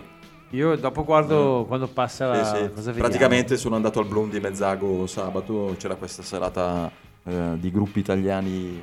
[0.51, 2.41] io dopo guardo quando passa la...
[2.41, 2.45] Eh.
[2.45, 2.99] Sì, cosa vediamo.
[3.09, 6.91] Praticamente sono andato al Bloom di Mezzago sabato, c'era questa serata
[7.25, 8.81] eh, di gruppi italiani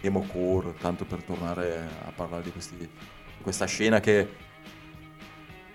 [0.00, 2.88] emo core, tanto per tornare a parlare di, questi-
[3.40, 4.28] questa scena che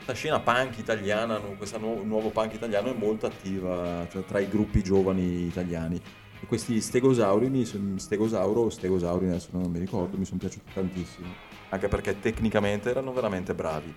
[0.03, 4.83] questa scena punk italiana, questo nuovo punk italiano è molto attiva cioè, tra i gruppi
[4.83, 5.95] giovani italiani.
[6.41, 7.65] E questi stegosauri, mi
[7.97, 11.27] stegosauro o stegosauri, adesso non mi ricordo, mi sono piaciuti tantissimo.
[11.69, 13.93] Anche perché tecnicamente erano veramente bravi.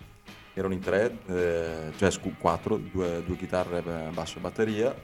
[0.54, 4.94] Erano in tre, eh, cioè scu- quattro, due, due chitarre, beh, basso e batteria.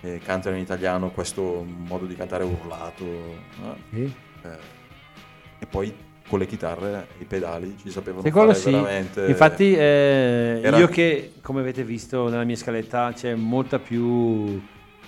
[0.00, 3.04] E cantano in italiano questo modo di cantare urlato.
[3.04, 3.76] no?
[3.90, 4.14] Sì.
[4.42, 4.58] Eh,
[5.58, 5.94] e poi
[6.28, 9.26] con le chitarre i pedali ci sapevano quello fare sì, veramente.
[9.26, 14.60] infatti eh, Era- io che come avete visto nella mia scaletta c'è molta più,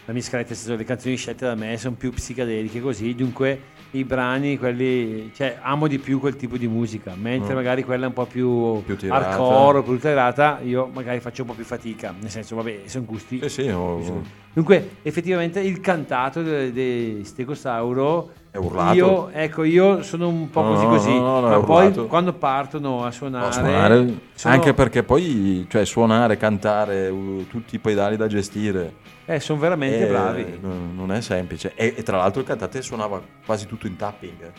[0.06, 3.60] la mia scaletta, senso, le canzoni scelte da me sono più psichedeliche così, dunque
[3.92, 7.56] i brani, quelli, cioè amo di più quel tipo di musica, mentre Mm.
[7.56, 9.28] magari quella un po' più, Più tirata.
[9.30, 13.40] hardcore, più tirata, io magari faccio un po' più fatica, nel senso vabbè sono gusti.
[13.42, 18.94] Sì, sì, ho- Dunque effettivamente il cantato di de Stegosauro È urlato.
[18.94, 22.06] io, ecco, io sono un po' così no, così, no, no, ma poi urlato.
[22.06, 27.76] quando partono a suonare, No, suonare, sono, anche perché poi cioè, suonare, cantare, uh, tutti
[27.76, 28.94] i pedali da gestire,
[29.24, 30.58] eh, sono veramente eh, bravi.
[30.60, 31.72] non non è semplice.
[31.76, 34.42] E, e tra l'altro il cantante suonava quasi tutto in tapping.
[34.42, 34.52] eh.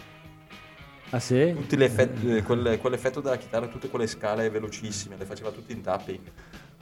[1.09, 1.53] Ah sì?
[1.53, 5.73] Tutti gli effetti- eh, quelle- quell'effetto della chitarra, tutte quelle scale velocissime, le faceva tutte
[5.73, 6.19] in tapping.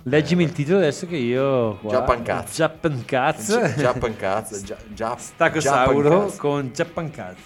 [0.03, 2.55] Leggimi il titolo adesso che io qua, Japan Cats.
[2.55, 3.73] Japan Cats.
[3.75, 6.37] Japan Cats, Gia- Gia- Stacosauro Japan Cats.
[6.37, 7.41] con Japan Cats.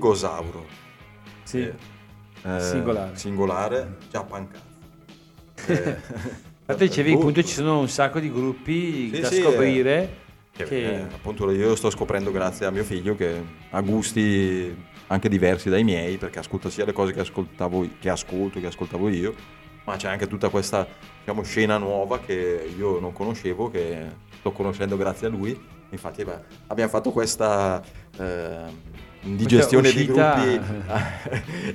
[0.00, 0.66] Stegosauro.
[1.42, 1.58] Sì.
[1.60, 1.74] Eh,
[2.56, 3.16] eh, Singolare.
[3.16, 5.72] Singolare, Japan Cazzo.
[5.72, 5.96] Eh,
[6.72, 10.16] Infatti dicevi appunto ci sono un sacco di gruppi Sì, da sì, scoprire
[10.52, 14.74] che, che- eh, appunto io sto scoprendo grazie a mio figlio che ha gusti
[15.08, 19.08] anche diversi dai miei perché ascolta sia le cose che ascoltavo che ascolto che ascoltavo
[19.08, 19.34] io
[19.84, 20.86] ma c'è anche tutta questa
[21.18, 24.06] diciamo, scena nuova che io non conoscevo che
[24.38, 25.58] sto conoscendo grazie a lui
[25.90, 26.38] infatti beh,
[26.68, 27.82] abbiamo fatto questa
[28.16, 28.88] eh,
[29.22, 30.60] indigestione di gruppi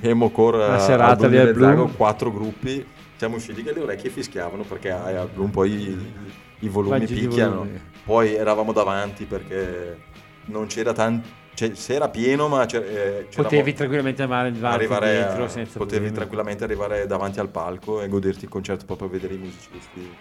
[0.02, 1.96] Emocore Una a- serata del Zago, Blue.
[1.96, 2.84] quattro gruppi
[3.16, 6.12] siamo usciti che le orecchie fischiavano perché a- un po' i,
[6.60, 7.80] i volumi Vaggi di picchiano volumi.
[8.04, 9.98] poi eravamo davanti perché
[10.46, 15.48] non c'era tanto cioè, se era pieno ma c'era- eh, potevi tranquillamente arrivare dietro a-
[15.48, 16.14] senza potevi problemi.
[16.14, 20.14] tranquillamente arrivare davanti al palco e goderti il concerto proprio a vedere i musicisti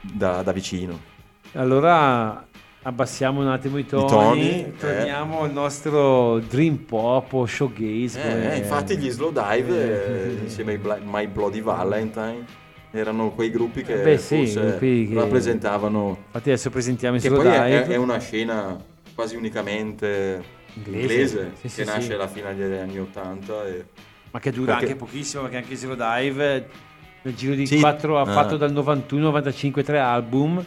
[0.00, 0.98] da, da vicino
[1.52, 2.44] Allora
[2.82, 4.72] abbassiamo un attimo i toni, toni, eh.
[4.78, 8.20] torniamo al nostro dream pop o showgaze.
[8.22, 12.44] Eh, come- infatti gli Slow Dive Eh, eh, insieme ai Bla- My Bloody Valentine
[12.90, 17.52] erano quei gruppi che Beh, sì, gruppi che- rappresentavano Infatti adesso presentiamo che Slow poi
[17.52, 17.94] è, Dive.
[17.94, 18.76] è una scena
[19.14, 20.42] quasi unicamente
[20.74, 21.00] Inglese.
[21.02, 21.84] inglese, Sì, che sì.
[21.84, 23.84] nasce alla fine degli anni 80 e
[24.30, 26.68] ma che dura perché- anche pochissimo perché anche Zero Dive
[27.22, 27.78] nel giro di Sì.
[27.78, 28.32] 4 ha Ah.
[28.32, 30.64] fatto dal 91 95 tre album.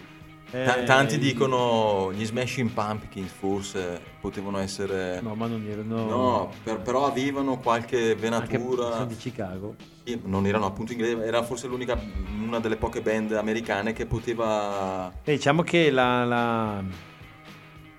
[0.52, 6.80] Eh, tanti dicono gli Smashing Pumpkins forse potevano essere No, ma non erano no, per-
[6.82, 9.76] però avevano qualche venatura sono di Chicago.
[10.04, 12.00] Sì, non erano appunto inglesi era forse l'unica
[12.42, 16.84] una delle poche band americane che poteva E diciamo che la, la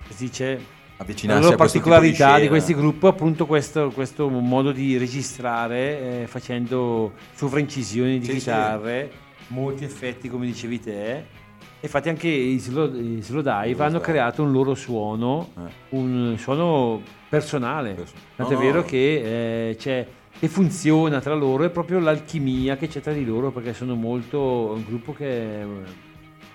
[0.09, 2.49] si dice la avvicinarsi loro a questo tipo particolarità di, scena.
[2.49, 8.37] questi gruppi è appunto questo, questo modo di registrare eh, facendo sovraincisioni di Sì, sì.
[8.37, 9.11] chitarre,
[9.47, 11.45] molti effetti come dicevi te.
[11.79, 15.61] Infatti anche i Slow, i Slow Dive Slow hanno creato un loro suono, Eh.
[15.89, 17.93] un suono personale.
[17.93, 18.83] Perso- Tant'è No, vero no.
[18.83, 20.05] che, eh, c'è,
[20.39, 24.73] che funziona tra loro è proprio l'alchimia che c'è tra di loro perché sono molto
[24.75, 25.65] un gruppo che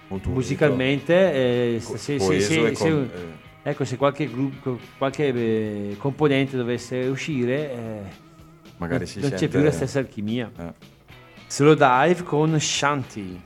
[0.09, 3.11] Molto musicalmente eh, co- se, se- se- se- con-
[3.63, 8.01] eh, ecco se qualche gruppo qualche eh, componente dovesse uscire eh,
[8.77, 10.73] magari non, si non c'è più la stessa alchimia eh.
[11.47, 13.41] Slow Dive con Shanti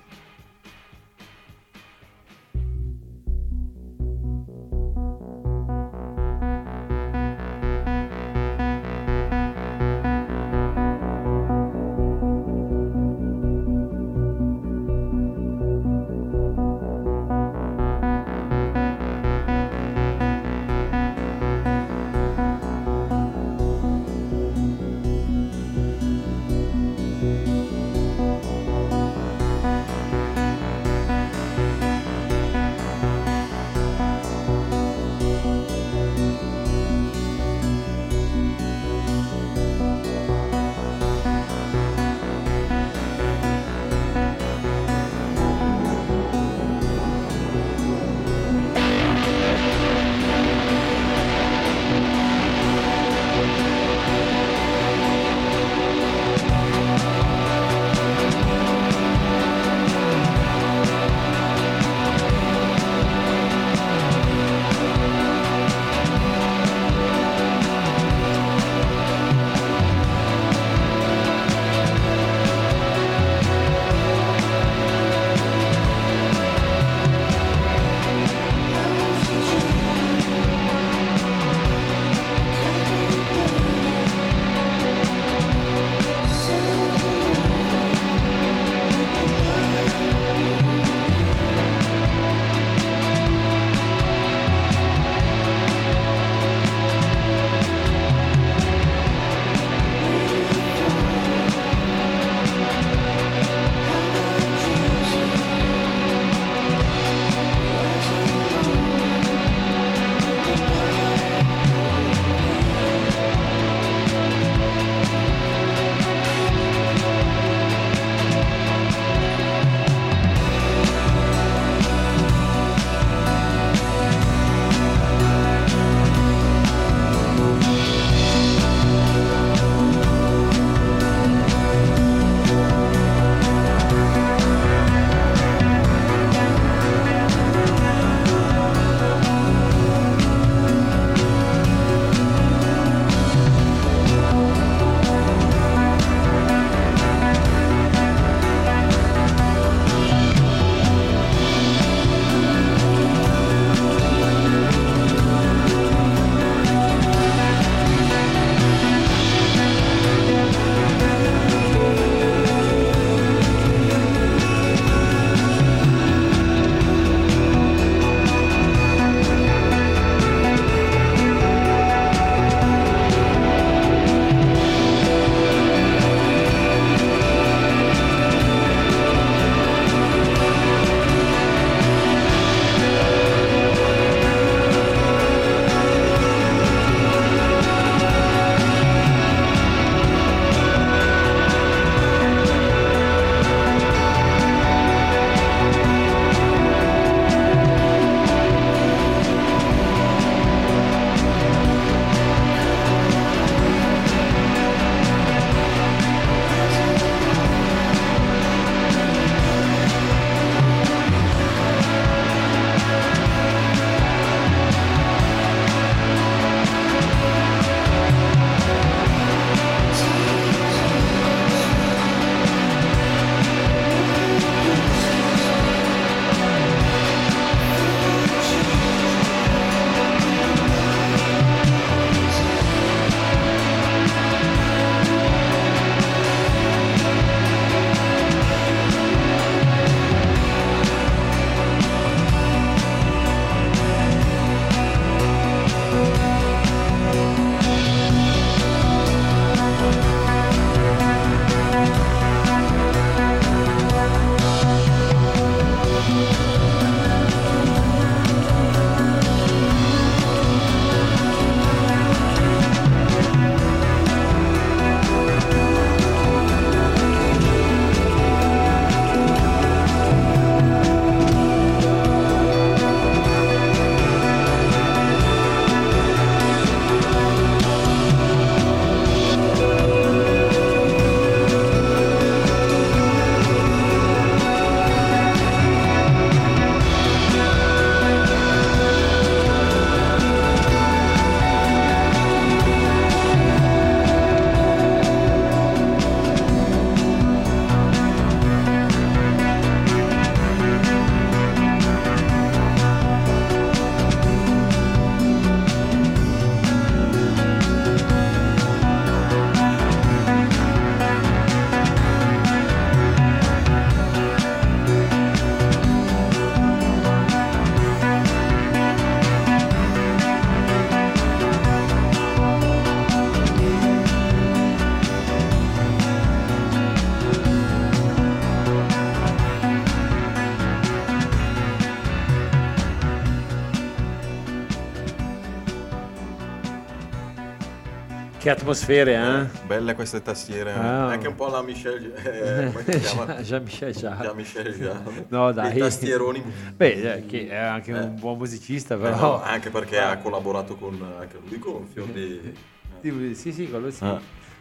[338.70, 339.64] atmosfere, eh?
[339.66, 341.06] Belle queste tastiere, Ah.
[341.06, 343.34] anche un po' la Michel, eh, come si chiama?
[343.40, 344.22] Jean-Michel Jarre.
[344.24, 345.26] Jean-Michel Jarre.
[345.30, 345.76] No, dai.
[345.76, 346.42] I tastieroni.
[346.74, 347.98] Beh, eh, che è anche Eh.
[347.98, 349.16] un buon musicista, Eh, però.
[349.20, 352.04] no, anche perché ha collaborato con anche lui Gonfio.
[352.12, 352.52] di-
[353.02, 354.02] Sì, sì, sì, quello sì.
[354.04, 354.18] Ah.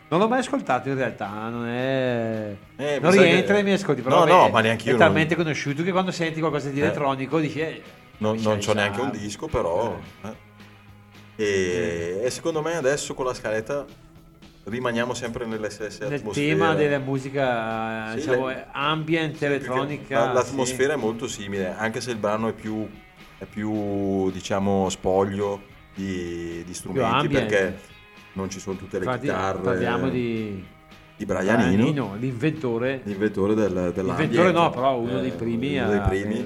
[0.08, 2.56] Non l'ho mai ascoltato in realtà, non è...
[2.76, 5.36] Eh, non rientra che- nei miei ascolti, però No, no, ma neanche è io talmente
[5.36, 6.84] conosciuto che quando senti qualcosa di Eh.
[6.84, 7.60] elettronico dici...
[7.60, 7.82] eh,
[8.20, 10.00] Non, non c'ho neanche un disco, però.
[11.36, 11.44] Eh.
[11.44, 13.86] E, e secondo me adesso con la scaletta
[14.66, 16.48] rimaniamo sempre nelle stesse Nel atmosfere.
[16.48, 20.26] tema della musica, Sì, diciamo, le- ambient, Perché elettronica...
[20.26, 21.00] la- L'atmosfera sì.
[21.00, 22.88] è molto simile, anche se il brano è più,
[23.38, 25.62] è più diciamo, spoglio
[25.94, 27.78] di, di strumenti, perché
[28.34, 30.74] non ci sono tutte le Infatti, chitarre parliamo di
[31.18, 33.00] di Brian Eno, Brianino, l'inventore.
[33.06, 34.32] l'inventore del, dell'ambient.
[34.34, 36.46] L'inventore no, però uno Eh, dei primi uno dei a- primi.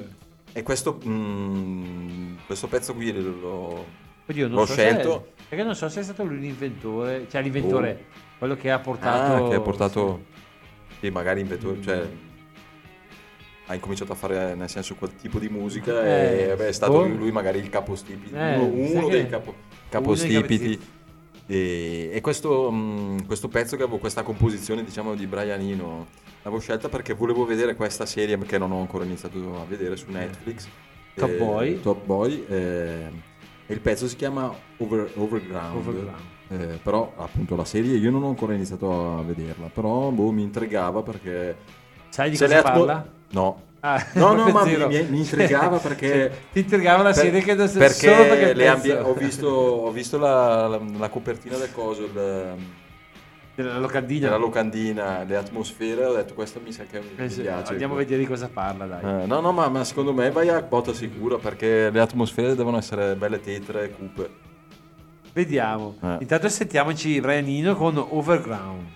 [0.53, 3.85] E questo, mm, questo pezzo qui lo,
[4.29, 5.31] Oddio, non l'ho so scelto.
[5.37, 8.05] Se, perché non so se è stato lui l'inventore, cioè l'inventore,
[8.37, 9.45] quello che ha portato...
[9.45, 10.23] Ah, che ha portato...
[10.99, 12.07] Sì, magari inventore, cioè...
[13.67, 16.93] Ha incominciato a fare nel senso quel tipo di musica Eh, e vabbè, è stato
[16.93, 17.05] boh.
[17.07, 19.53] lui, magari il capostipite, Eh, uno, uno dei capo,
[19.89, 20.79] capostipiti.
[21.45, 26.07] E, e questo, mm, questo pezzo che avevo, questa composizione diciamo di Brian Eno,
[26.41, 30.09] l'avevo scelta perché volevo vedere questa serie che non ho ancora iniziato a vedere su
[30.09, 30.67] Netflix.
[31.15, 31.81] Top Eh, Boy.
[31.81, 32.45] Top Boy.
[33.73, 35.75] Il pezzo si chiama Over- Overground.
[35.77, 36.21] Overground.
[36.51, 40.41] Eh, però appunto la serie io non ho ancora iniziato a vederla, però boh, mi
[40.41, 41.55] intrigava perché...
[42.09, 43.07] Sai di cosa atmo- parla?
[43.31, 43.61] No.
[43.81, 46.31] Ah, No, no, ma mi, mi- mi intrigava perché...
[46.51, 49.91] Ti intrigava la per- serie che adesso perché solo perché pezzo- ambi- ho visto, ho
[49.91, 52.07] visto la, la- la copertina del coso,
[53.63, 54.27] della locandina.
[54.27, 57.71] della locandina, le atmosfere, ho detto questa mi sa che mi Eh sì, piace.
[57.71, 59.23] Andiamo a vedere di cosa parla, dai.
[59.23, 62.77] Eh, no, no, ma, ma secondo me vai a quota sicura perché le atmosfere devono
[62.77, 64.29] essere belle tetre e cupe.
[65.33, 65.95] Vediamo.
[66.01, 66.17] Eh.
[66.21, 67.97] Intanto sentiamoci Brianino con.
[67.97, 68.87] Overground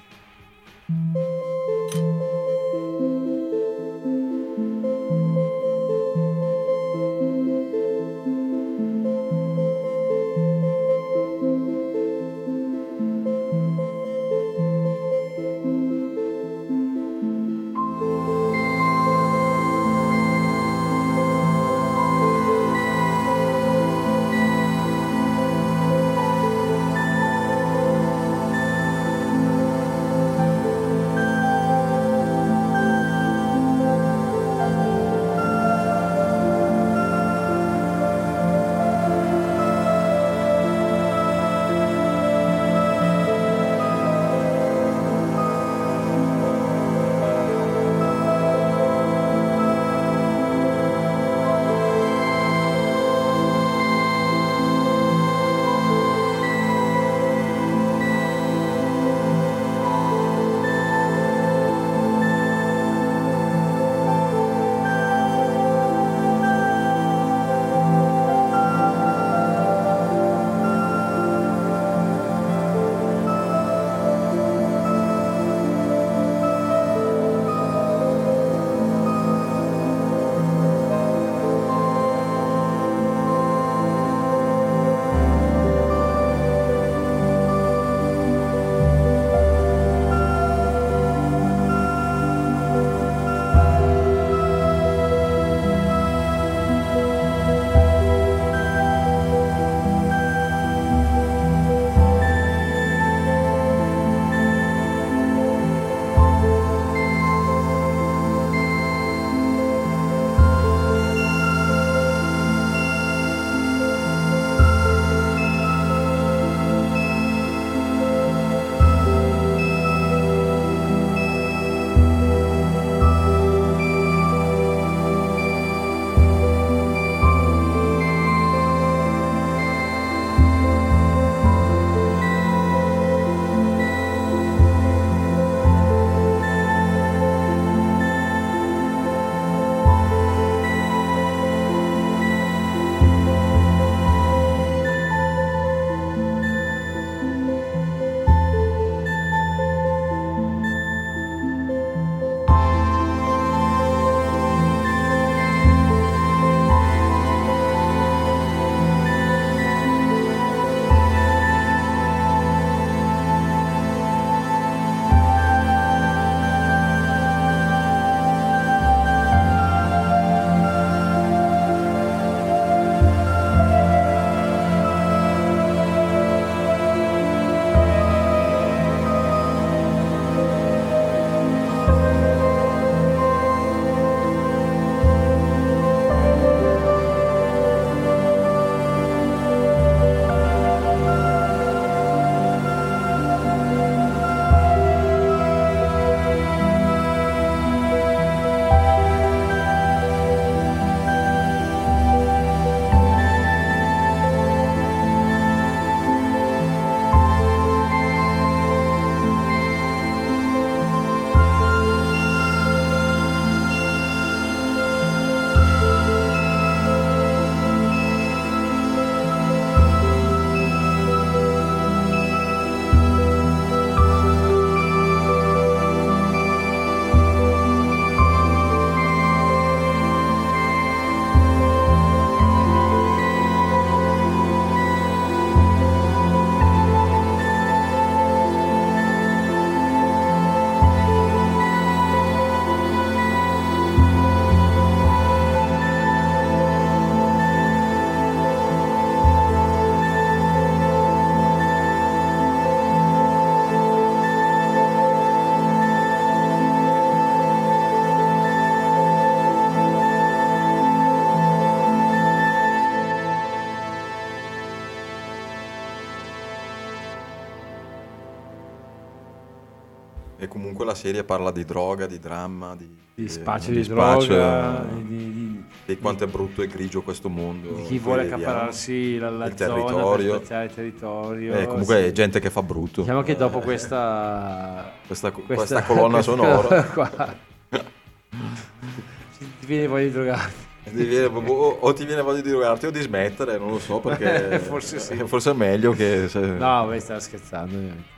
[271.03, 275.03] serie parla di droga, di dramma, di, Di eh, spaccio di di, spaccio, droga, eh,
[275.05, 277.71] di, di- quanto è brutto e grigio questo mondo.
[277.73, 280.39] di chi vuole accaparrarsi la, la il zona territorio.
[280.39, 281.53] per il territorio.
[281.55, 282.03] Eh, comunque sì.
[282.07, 283.01] è gente che fa brutto.
[283.01, 287.35] Diciamo che dopo Eh, questa, questa, questa colonna questa sonora qua,
[287.69, 290.53] ti viene voglia di drogarti.
[290.83, 293.99] ti viene- o, o ti viene voglia di drogarti o di smettere, non lo so
[293.99, 295.15] perché Forse sì.
[295.25, 296.29] forse è meglio che...
[296.29, 297.75] se- No, beh, stavo scherzando.
[297.75, 298.11] ovviamente.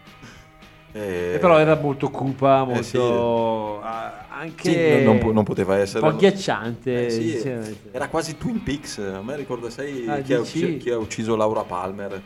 [0.95, 2.97] Eh, E però era molto cupa, eh, sì.
[2.97, 3.81] molto...
[3.81, 5.99] ah, anche Sì, non- non, po- non poteva un essere...
[5.99, 7.05] po' agghiacciante.
[7.05, 7.49] Eh, sì,
[7.91, 8.97] era quasi Twin Peaks.
[8.99, 12.13] A me ricorda, sai Ah, chi, ha ucciso, chi ha ucciso Laura Palmer?
[12.13, 12.21] Eh,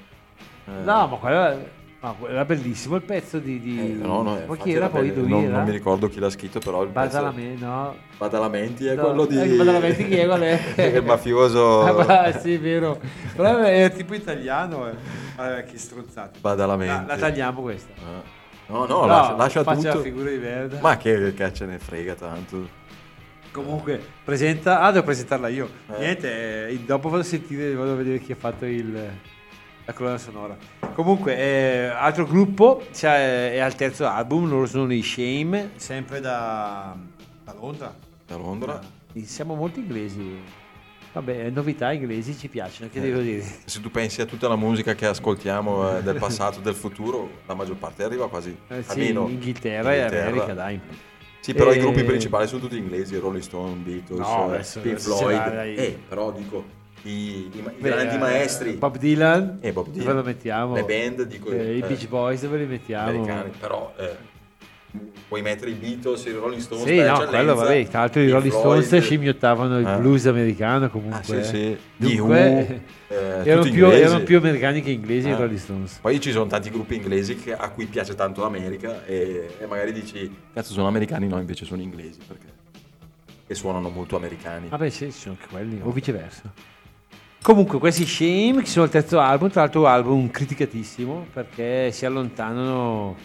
[0.83, 1.57] No, ma quello era,
[2.01, 3.59] ma era bellissimo il pezzo di...
[3.59, 3.79] di...
[3.79, 5.09] eh, no, no, ma chi era poi?
[5.09, 5.21] bello.
[5.21, 5.55] Lui non, era?
[5.57, 7.95] non mi ricordo chi l'ha scritto, però il pezzo Badalame, no?
[8.17, 9.35] Badalamenti è No, quello di...
[9.41, 10.25] eh, Badalamenti chi è?
[10.27, 10.59] Qual è?
[10.95, 12.99] il mafioso Ah, ma- sì, è vero.
[13.35, 14.87] Però è tipo italiano.
[14.89, 14.93] Eh.
[15.35, 16.37] Vabbè, che stronzate.
[16.39, 17.07] Badalamenti.
[17.07, 17.93] La, la tagliamo questa.
[18.05, 18.37] Ah.
[18.69, 20.03] No, no, lascia, lascia faccia tutto.
[20.03, 20.79] figura di merda.
[20.79, 22.67] Ma che cazzo ne frega tanto.
[23.51, 24.81] Comunque, presenta.
[24.81, 25.67] Ah, devo presentarla io.
[25.91, 25.97] Eh.
[25.99, 28.93] Niente, eh, dopo vado a sentire, vado a vedere chi ha fatto il,
[29.85, 30.55] la colonna sonora.
[30.93, 36.95] Comunque, eh, altro gruppo, cioè, è al terzo album, loro sono i Shame, sempre da,
[37.43, 37.91] da Londra.
[38.27, 38.79] Da Londra.
[39.13, 40.58] Eh, Siamo molto inglesi.
[41.11, 43.01] Vabbè, novità inglesi ci piacciono, che Eh.
[43.01, 43.43] devo dire?
[43.65, 47.55] Se tu pensi a tutta la musica che ascoltiamo eh, del passato, del futuro, la
[47.55, 50.79] maggior parte arriva quasi Eh, sì, almeno Inghilterra, e America, dai.
[51.39, 54.79] Sì, però E- i gruppi principali sono tutti inglesi, Rolling Stone, Beatles, No, eh, adesso-
[54.81, 55.53] Pink Floyd.
[55.53, 55.75] l'hai.
[55.75, 56.63] Eh, però dico,
[57.03, 57.49] i, i,
[57.79, 60.05] Beh, grandi eh, maestri, Bob Dylan, E Bob Dylan.
[60.05, 60.75] dove lo mettiamo?
[60.75, 63.09] le band, dico, Eh, I eh, Beach Boys dove li mettiamo?
[63.09, 64.15] americani, però eh,
[65.27, 68.51] puoi mettere i Beatles, i Rolling Stones, Sì, no, quello vabbè, tra l'altro i Rolling
[68.51, 69.97] Floyd, Stones scimmiottavano il eh.
[69.97, 71.39] blues americano comunque.
[71.39, 71.77] Ah, sì, sì.
[71.95, 72.79] Dunque, Gli Who,
[73.09, 75.35] eh, erano, più, erano più americani che inglesi i Eh.
[75.35, 75.99] Rolling Stones.
[76.01, 79.91] Poi ci sono tanti gruppi inglesi che- a cui piace tanto l'America e, e magari
[79.91, 82.57] dici, cazzo sono americani, no invece sono inglesi perché
[83.51, 84.67] e suonano molto americani.
[84.67, 86.53] Vabbè, sì, ci sono anche quelli, o viceversa.
[87.41, 93.15] Comunque, questi Shame, che sono il terzo album, tra l'altro album criticatissimo, perché si allontanano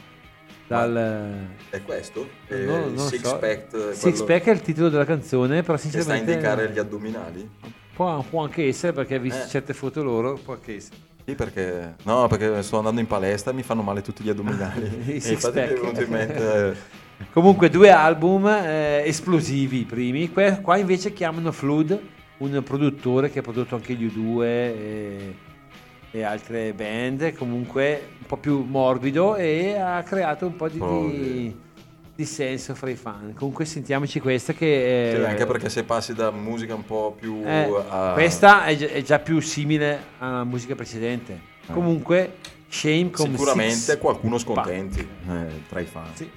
[0.67, 1.47] dal...
[1.71, 2.29] È questo?
[2.47, 3.39] È No, non il lo Six so.
[3.39, 6.33] Pack, quello Six Pack è il titolo della canzone, però che sta a sinceramente...
[6.33, 7.51] indicare gli addominali?
[7.95, 9.49] Può, può anche essere, perché visto Eh.
[9.49, 10.97] certe foto loro, può anche essere.
[11.27, 15.05] Sì, perché no, perché sto andando in palestra e mi fanno male tutti gli addominali.
[15.09, 15.21] E
[16.09, 16.77] mente
[17.33, 21.99] Comunque due album eh, esplosivi i primi, Que- qua invece chiamano Flood,
[22.39, 25.35] un produttore che ha prodotto anche gli U2 e,
[26.15, 31.09] e altre band, comunque un po' più morbido e ha creato un po' di, Oh,
[31.09, 31.57] di,
[32.15, 33.35] di senso fra i fan.
[33.35, 35.11] Comunque sentiamoci questa che...
[35.17, 38.77] Sì, eh, anche perché se passi da musica un po' più eh, a- questa è
[38.77, 41.41] già, è già più simile alla musica precedente.
[41.67, 41.73] Eh.
[41.73, 42.37] Comunque
[42.69, 46.11] Shame con sicuramente Six qualcuno scontenti eh, tra i fan.
[46.15, 46.31] Sì.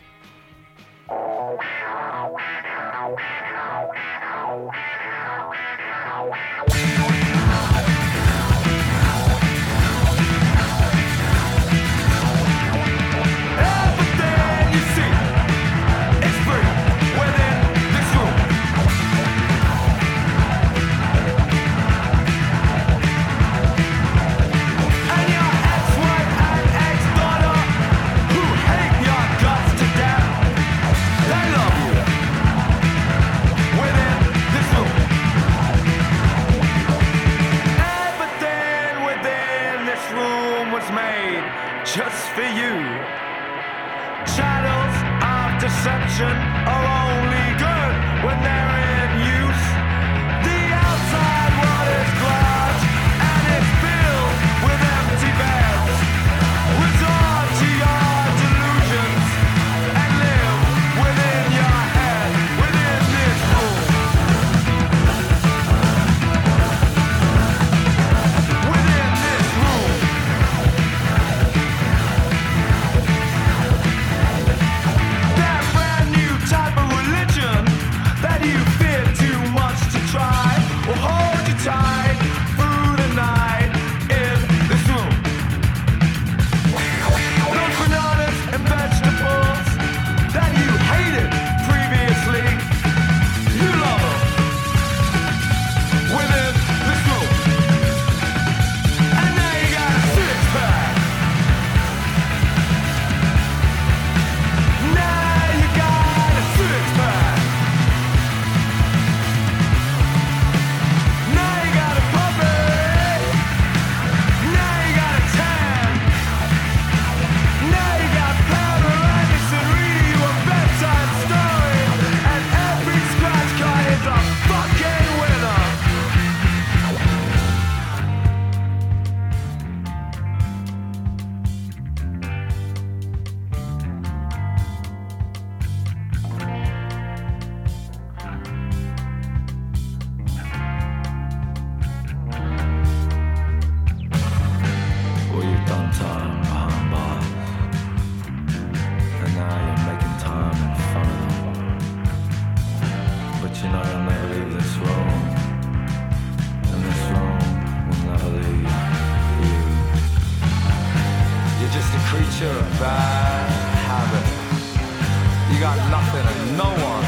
[161.88, 163.50] just a creature of bad
[163.88, 165.54] habit.
[165.54, 167.07] You got nothing and no one.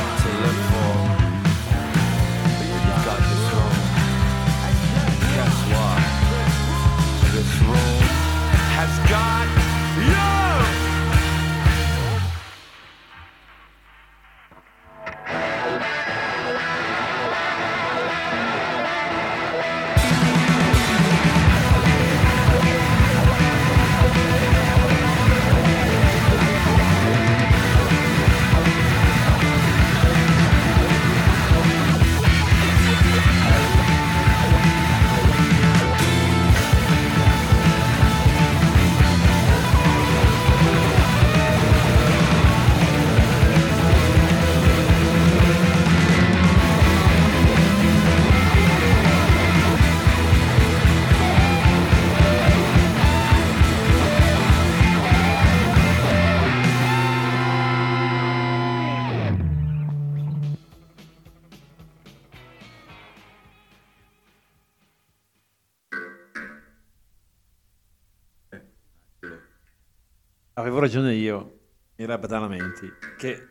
[70.80, 71.58] Avevo ragione io,
[71.96, 73.48] era Badalamenti, che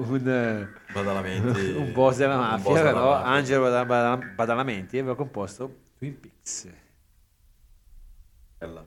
[1.77, 3.27] un boss della mafia, boss della però mafia.
[3.27, 6.69] Angelo Bada- Bada- Badalamenti aveva composto Twin Peaks
[8.59, 8.87] Bella.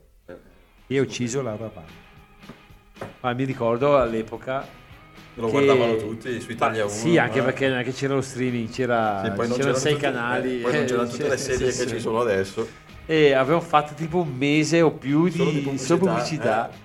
[0.86, 2.04] e ha ucciso Laura Palmer.
[3.20, 4.66] Ma mi ricordo all'epoca
[5.34, 6.98] Lo che- guardavano tutti su Italia Ma 1.
[7.00, 7.42] Sì, anche eh.
[7.42, 10.58] perché c'era lo streaming, c'era, Sì, non c'erano sei tutte- canali.
[10.58, 11.94] eh, poi non eh, c'erano tutte le serie sì, che sì.
[11.96, 12.84] ci sono adesso.
[13.06, 16.70] E avevamo fatto tipo un mese o più di Solo di pubblicità, solo pubblicità.
[16.70, 16.84] eh.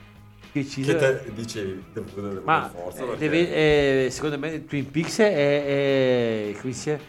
[0.53, 4.91] Che te dicevi, devo vedere per Ma forza eh, perché- deve- eh, secondo me Twin
[4.91, 5.33] Peaks è,
[6.49, 6.99] è- come si chiama?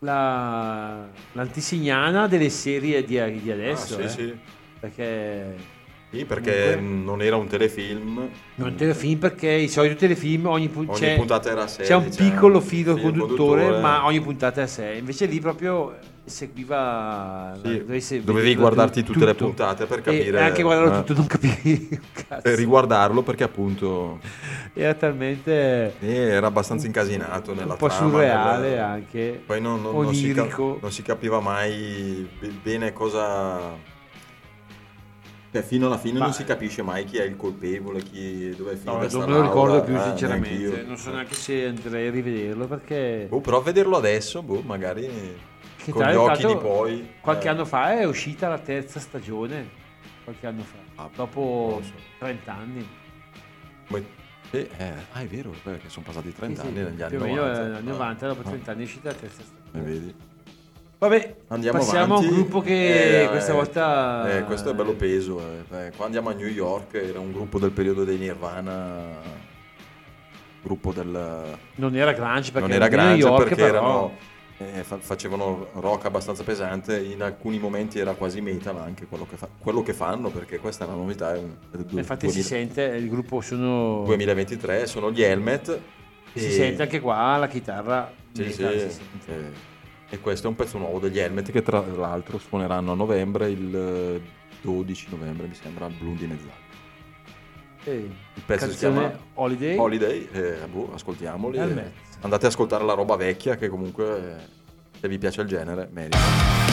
[0.00, 3.94] la, l'antisignana delle serie di, di Ah, adesso.
[3.96, 4.08] sì, eh.
[4.08, 4.36] sì.
[4.78, 5.74] Perché
[6.12, 8.28] Sì, perché Comunque- non era un telefilm.
[8.56, 11.82] non un telefilm perché i soliti telefilm ogni, pu- Ogni puntata era a sé.
[11.82, 13.80] c'è un piccolo filo filo conduttore, conduttore.
[13.80, 14.92] ma ogni puntata è a sé.
[14.98, 15.96] Invece lì proprio
[16.26, 19.44] seguiva Sì, dovessi dovevi guardarti tu- tutte le tutto.
[19.46, 20.40] puntate per E capire.
[20.42, 22.48] anche guardarlo eh, tutto non capivi un cazzo.
[22.48, 24.18] E riguardarlo perché appunto
[24.74, 29.80] era talmente eh, era abbastanza incasinato nella un po' trama, surreale nel- anche Poi non,
[29.80, 33.94] non- non si, cap- non si capiva mai be- bene cosa.
[35.52, 38.72] Cioè, fino alla fine Ma- non si capisce mai chi è il colpevole, chi dove
[38.72, 41.64] è No, finita sta non me lo ricordo più eh, sinceramente non so neanche se
[41.66, 45.08] andrei a rivederlo perché Boh, però a vederlo adesso, boh, magari
[45.76, 47.08] Che con tra gli occhi di poi.
[47.20, 49.68] qualche eh, anno fa è uscita la terza stagione
[50.24, 51.92] qualche anno fa Ah, dopo so.
[52.18, 52.88] 30 anni
[53.88, 54.04] come-
[54.52, 57.20] eh, eh, ah, è vero, perché sono passati 30 Sì, sì, anni negli anni più
[57.20, 57.60] o meno 90.
[57.60, 60.14] eh, anni Ah, 90 dopo ah, 30 anni è uscita la terza stagione eh, vedi.
[60.98, 62.26] vabbè Andiamo passiamo avanti.
[62.26, 65.40] a un gruppo che Eh, questa eh, volta eh, questo è bello peso.
[65.40, 65.86] eh.
[65.86, 69.20] Eh, Qua andiamo a New York, era un gruppo del periodo dei Nirvana,
[70.62, 71.56] gruppo del...
[71.76, 74.16] non era grunge perché non era di New York, perché però erano,
[74.58, 79.36] eh, fa- facevano rock abbastanza pesante, in alcuni momenti era quasi metal anche quello che,
[79.36, 81.34] fa- quello che fanno, perché questa è una novità.
[81.34, 85.80] È un, è du- infatti si 2000 sente il gruppo sono 2023, sono gli Helmet.
[86.32, 89.32] si e- sente anche qua la chitarra Sì, metal, sì, si sente.
[89.32, 89.74] eh,
[90.14, 93.74] e questo è un pezzo nuovo degli Helmet che tra l'altro suoneranno a novembre, il
[93.76, 94.20] eh,
[94.62, 96.64] 12 novembre mi sembra, al di Mezzala.
[97.84, 97.92] Eh,
[98.34, 101.56] Il pezzo si chiama Holiday Holiday, eh, boh, ascoltiamoli.
[101.58, 101.86] Helmet.
[101.86, 105.88] e andate ad ascoltare la roba vecchia che comunque, eh, se vi piace il genere,
[105.90, 106.65] merita.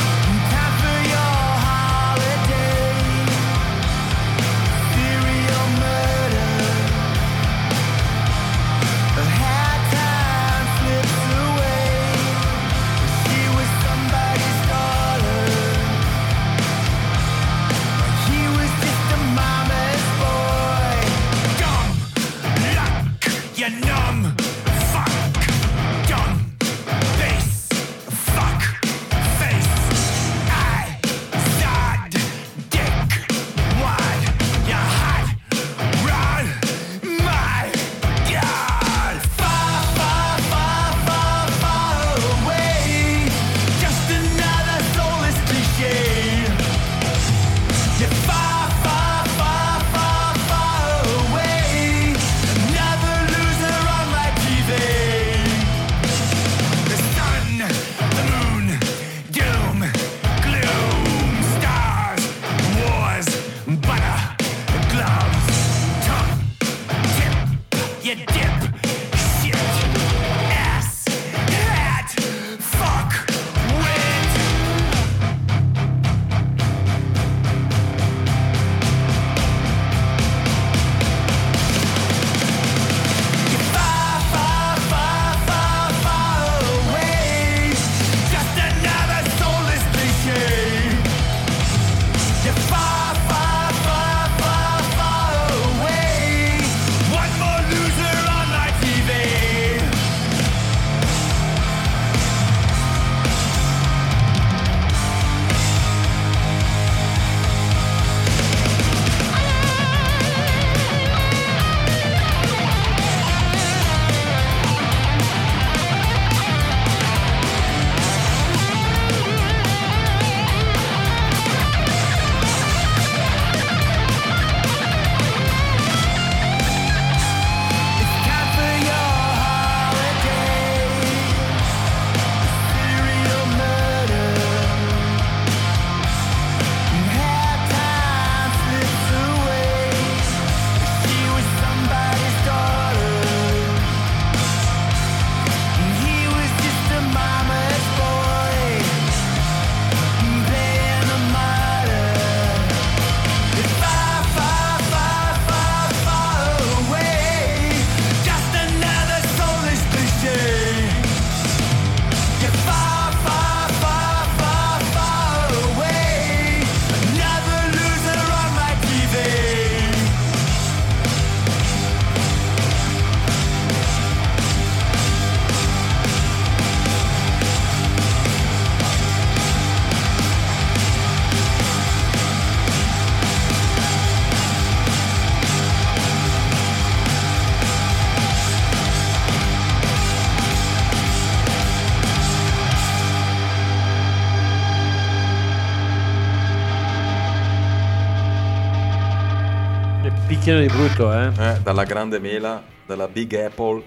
[200.68, 201.32] Di brutto, eh.
[201.38, 203.84] Eh, dalla grande mela, dalla Big Apple.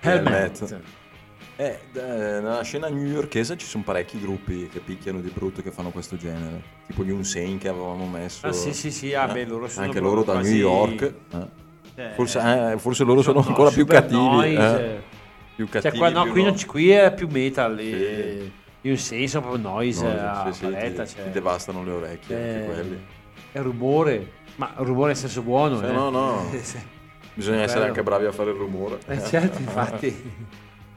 [0.00, 0.80] Helmet.
[1.56, 5.90] Eh, d- nella scena newyorkese ci sono parecchi gruppi che picchiano di brutto che fanno
[5.90, 6.62] questo genere.
[6.86, 8.46] Tipo gli Unsane che avevamo messo.
[8.46, 11.02] Ah, sì, sì, sì, ah, Eh, beh, loro sono Anche loro da quasi- New York.
[11.02, 11.46] eh.
[11.96, 14.54] Eh, Forse, eh, forse loro sono no, ancora più cattivi.
[14.54, 15.00] eh.
[15.56, 15.98] Più Cioè, cattivi.
[15.98, 16.54] qua, no, più qui, no.
[16.66, 17.76] qui è più metal.
[17.80, 18.52] E...
[18.82, 22.62] Io senso proprio noise, Noise, sì, sì, paletta, ti, cioè, ti devastano le orecchie anche
[22.62, 23.04] eh, quelli.
[23.50, 25.78] è rumore, ma rumore nel senso buono.
[25.78, 25.92] Sì, eh.
[25.92, 26.50] no, no.
[27.34, 28.98] Bisogna essere anche bravi a fare il rumore.
[29.06, 30.14] Eh, certo, infatti.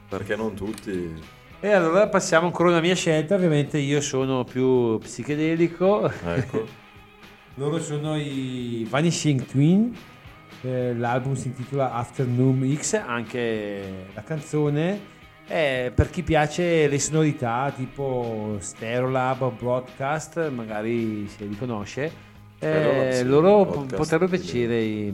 [0.08, 1.40] Perché non tutti.
[1.60, 6.10] E allora passiamo ancora alla mia scelta, ovviamente io sono più psichedelico.
[6.24, 6.80] Ecco.
[7.56, 9.94] Loro sono i Vanishing Twin,
[10.62, 15.10] eh, l'album si intitola Afternoon X, anche la canzone.
[15.46, 22.10] Eh, per chi piace le sonorità tipo Stereolab o Broadcast, magari se li conosce,
[22.62, 25.12] eh, sì, loro potrebbero piacere i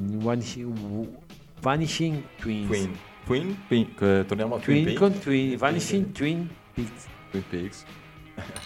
[1.60, 2.66] Vanishing, Twins.
[2.66, 2.96] Twin.
[3.24, 3.64] Twin?
[3.66, 3.94] Twin.
[3.98, 4.98] eh, torniamo a Twin, Twin Peaks.
[4.98, 7.06] con Twin, Vanishing Twin Peaks.
[7.30, 7.84] Twin Peaks.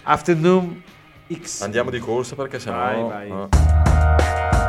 [0.02, 0.82] Afternoon
[1.32, 1.62] X.
[1.62, 3.08] Andiamo di corsa perché sennò...
[3.08, 3.48] Vai, vai.
[3.48, 4.61] eh.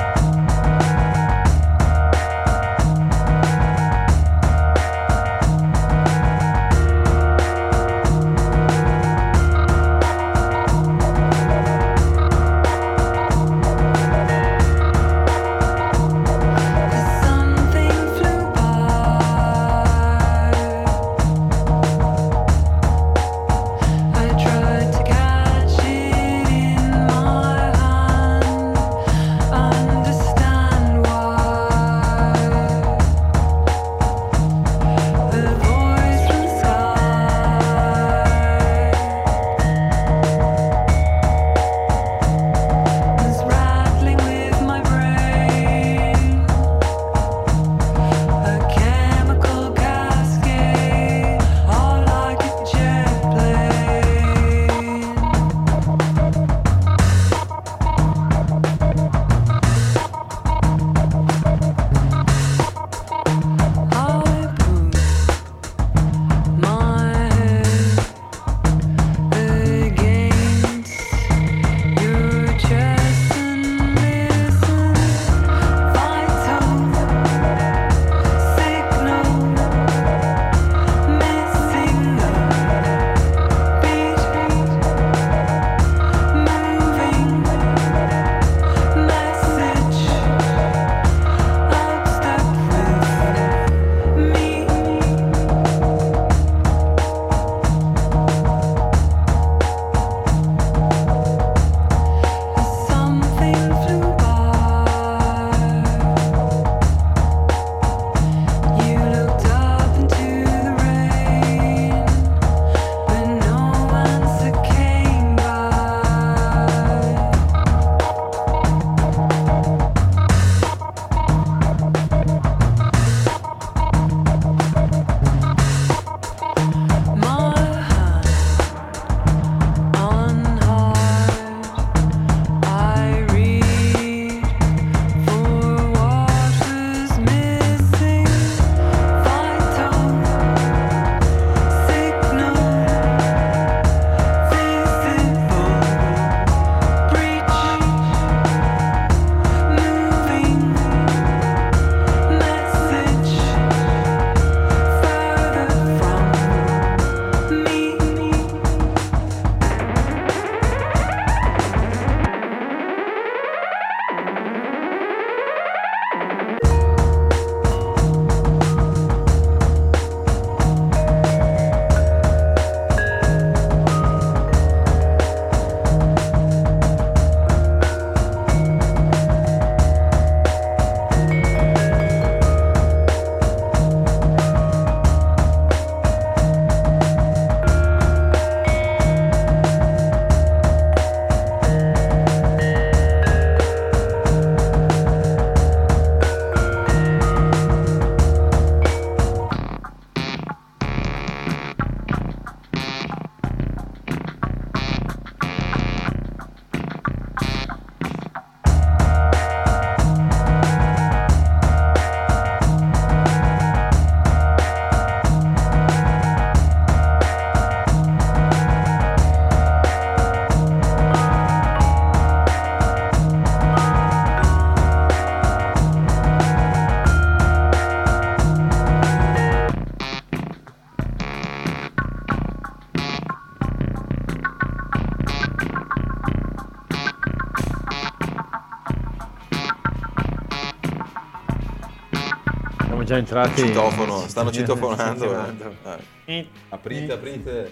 [243.14, 243.62] Già entrati.
[243.62, 245.46] Citofono, Ci stanno citofonando.
[245.86, 246.04] eh.
[246.26, 246.48] Eh.
[246.70, 247.72] Aprite, aprite.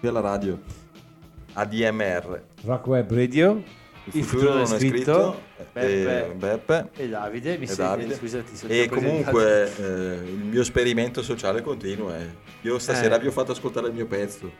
[0.00, 0.58] Qui alla radio.
[1.52, 2.42] ADMR.
[2.64, 3.62] Rock Web Radio.
[4.12, 5.40] Il futuro non è scritto.
[5.72, 6.30] Beppe.
[6.30, 6.90] E Beppe.
[6.96, 7.74] E Davide, mi e?
[7.74, 8.14] Davide.
[8.14, 9.82] Scusati, sono E comunque eh,
[10.24, 12.16] il mio esperimento sociale continua.
[12.18, 12.42] eh.
[12.62, 13.20] Io stasera Eh.
[13.20, 14.50] vi ho fatto ascoltare il mio pezzo.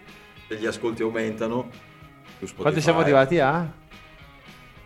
[0.49, 1.69] Se gli ascolti aumentano.
[2.57, 3.71] Quando siamo arrivati a?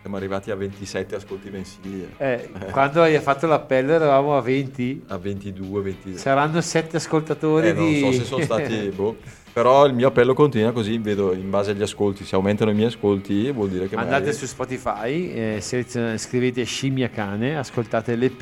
[0.01, 2.07] Siamo arrivati a 27 ascolti mensili.
[2.17, 2.49] eh.
[2.61, 5.03] Eh, quando hai fatto l'appello eravamo a 20.
[5.07, 6.17] A 22, 23.
[6.17, 7.99] Saranno 7 ascoltatori Eh, non di...
[7.99, 8.91] so se sono stati.
[8.95, 9.17] boh.
[9.51, 12.23] Però il mio appello continua così, vedo in base agli ascolti.
[12.23, 17.09] Se aumentano i miei ascolti, vuol dire che Andate magari- su Spotify, eh, scrivete Scimmia
[17.09, 18.41] Cane, ascoltate l'EP.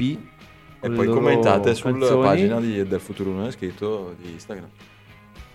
[0.79, 4.67] E poi commentate sulla canzoni, pagina di- del futuro non è scritto di Instagram.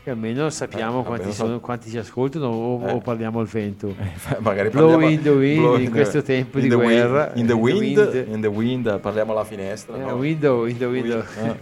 [0.02, 2.92] Che almeno sappiamo Eh, quanti, sono, so- quanti ci ascoltano o, Eh.
[2.92, 3.94] o parliamo al vento.
[4.40, 7.26] Magari Blow parliamo- in the wind blow in questo tempo in di the wind- guerra.
[7.26, 8.26] in the In the wind, wind.
[8.34, 9.96] in the wind, parliamo alla finestra.
[9.96, 10.14] Eh, no?
[10.14, 11.18] window, in the window.
[11.20, 11.54] Eh,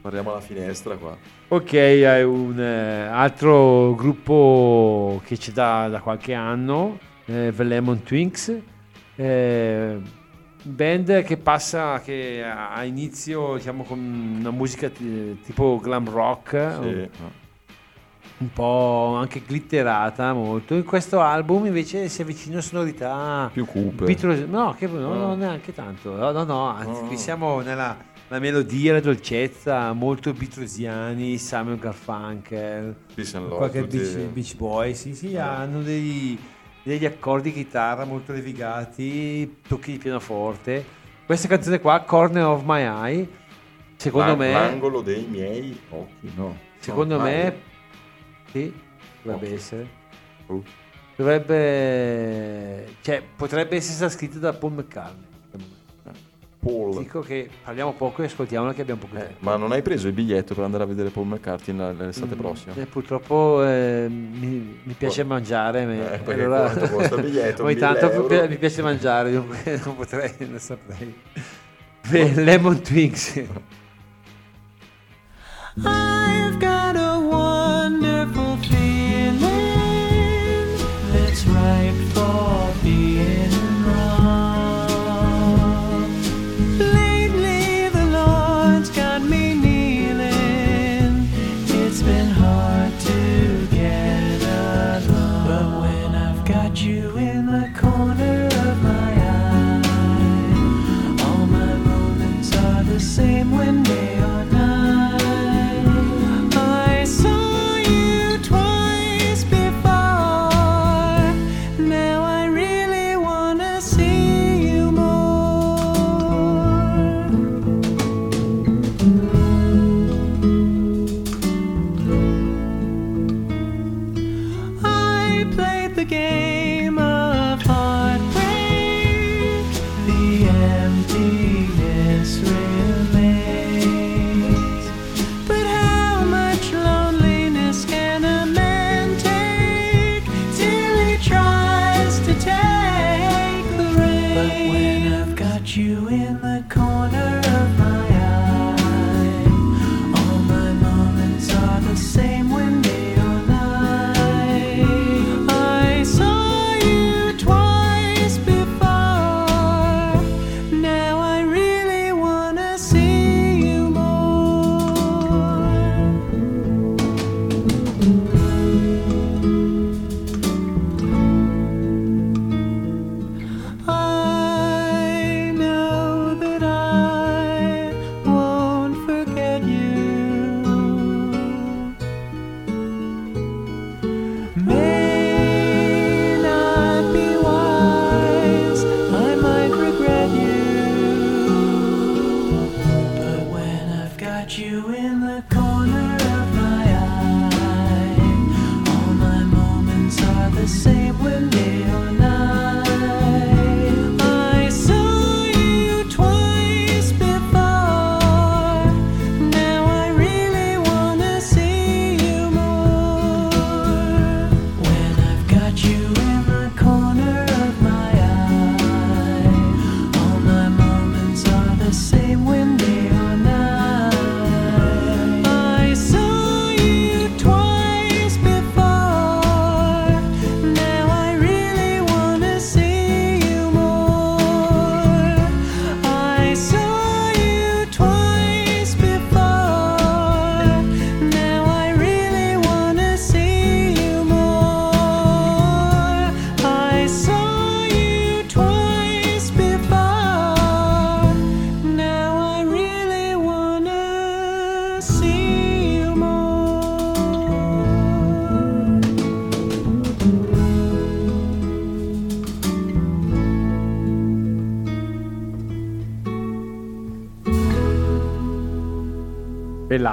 [0.00, 1.16] parliamo alla finestra qua.
[1.48, 8.02] Ok, hai un eh, altro gruppo che c'è da, da qualche anno, eh, The Lemon
[8.02, 8.54] Twinks,
[9.16, 9.96] eh,
[10.62, 17.08] band che passa, che ha inizio diciamo con una musica ti- tipo glam rock, Sì.
[18.38, 20.74] Un po' anche glitterata molto.
[20.74, 24.04] In questo album invece si avvicina a sonorità Più cupe.
[24.04, 25.16] Beatles- no, che, no, Ah.
[25.16, 26.14] no, neanche tanto.
[26.14, 27.06] No, no, no, anzi, Ah.
[27.06, 34.16] qui siamo nella la melodia, la dolcezza, molto Beatlesiani, Samuel Garfunkel, love, qualche tutti- Beach,
[34.32, 36.36] Beach Boy, sì, sì, hanno degli,
[36.82, 40.84] degli accordi di chitarra molto levigati, tocchi di pianoforte.
[41.24, 43.28] Questa canzone qua, Corner of My Eye,
[43.96, 46.56] secondo L'ang- me, L'angolo dei miei occhi, no.
[46.80, 47.60] secondo me,
[48.56, 48.72] sì,
[49.22, 49.52] dovrebbe Ok.
[49.52, 49.86] essere.
[50.46, 50.62] Uh.
[51.16, 55.24] Dovrebbe, cioè, potrebbe essere stata scritta da Paul McCartney.
[56.58, 56.98] Paul.
[56.98, 59.34] Dico che parliamo poco e ascoltiamola che abbiamo poco Eh, tempo.
[59.40, 62.74] ma non hai preso il biglietto per andare a vedere Paul McCartney l'estate Mm, prossima?
[62.74, 65.26] eh, purtroppo eh, mi, mi piace Oh.
[65.26, 65.84] mangiare.
[65.84, 67.62] me- Eh, quanto il biglietto?
[67.64, 68.48] Ogni 1000 tanto euro?
[68.48, 71.14] mi piace mangiare, dunque non potrei, non saprei.
[72.10, 73.42] Beh, Lemon Twinks.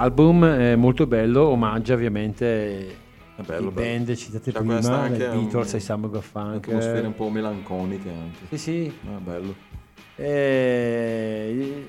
[0.03, 2.87] L'album è molto bello, omaggia ovviamente
[3.35, 3.71] È bello, i bello.
[3.71, 6.67] band citate C'ha prima, anche Beatles un- ai Summer of Funk.
[6.67, 8.39] Atmosfere un po' melanconiche anche.
[8.49, 8.97] Sì, sì.
[9.07, 9.55] Ah, bello.
[10.15, 11.87] Eh,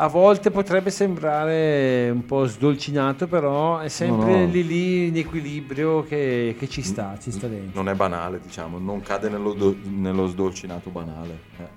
[0.00, 4.50] a volte potrebbe sembrare un po' sdolcinato, però è sempre No, no.
[4.52, 7.80] lì lì in equilibrio che, che ci sta, ci sta dentro.
[7.80, 11.38] Non è banale, diciamo, non cade nello, do- nello sdolcinato banale.
[11.58, 11.68] eh.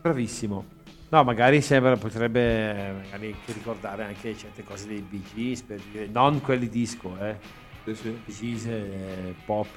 [0.00, 0.76] Bravissimo.
[1.10, 6.06] No, magari sembra, potrebbe magari anche ricordare anche certe cose dei Bee Gees, per dire,
[6.12, 7.36] non quelli disco, eh.
[7.84, 8.10] Sì, sì.
[8.24, 9.68] Bee Gees è pop.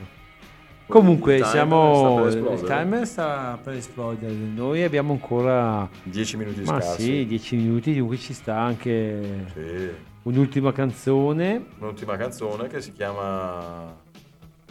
[0.87, 2.27] Comunque Il siamo...
[2.27, 4.33] Il timer sta per esplodere.
[4.33, 5.87] Noi abbiamo ancora...
[6.03, 7.01] 10 minuti Ma scarsi.
[7.01, 9.89] sì, 10 minuti, dunque ci sta anche Sì.
[10.23, 11.65] un'ultima canzone.
[11.79, 13.95] Un'ultima canzone che si chiama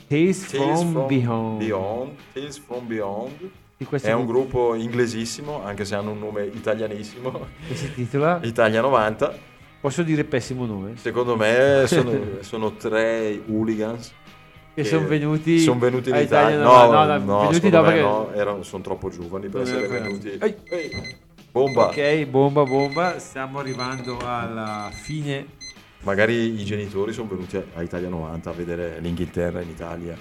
[0.06, 1.58] Tales Tales from, Beyond.
[1.58, 2.10] Beyond.
[2.34, 3.50] Tales from Beyond.
[3.88, 7.46] È un gruppo inglesissimo, anche se hanno un nome italianissimo.
[7.66, 9.34] che si intitola Italia 90.
[9.80, 10.96] Posso dire pessimo nome?
[10.96, 14.12] Secondo me sono, sono tre hooligans
[14.74, 16.56] Che sono venuti sono venuti in Italia.
[16.58, 19.86] Italia No, no, no, no, venuti me che- no, erano- sono troppo giovani per essere
[19.88, 20.28] venuti.
[20.38, 20.54] Ehi.
[20.64, 21.16] Ehi,
[21.50, 21.86] bomba!
[21.86, 25.46] Ok, bomba bomba, stiamo arrivando alla fine.
[26.02, 30.16] Magari i genitori sono venuti a, Italia 90 a vedere l'Inghilterra in Italia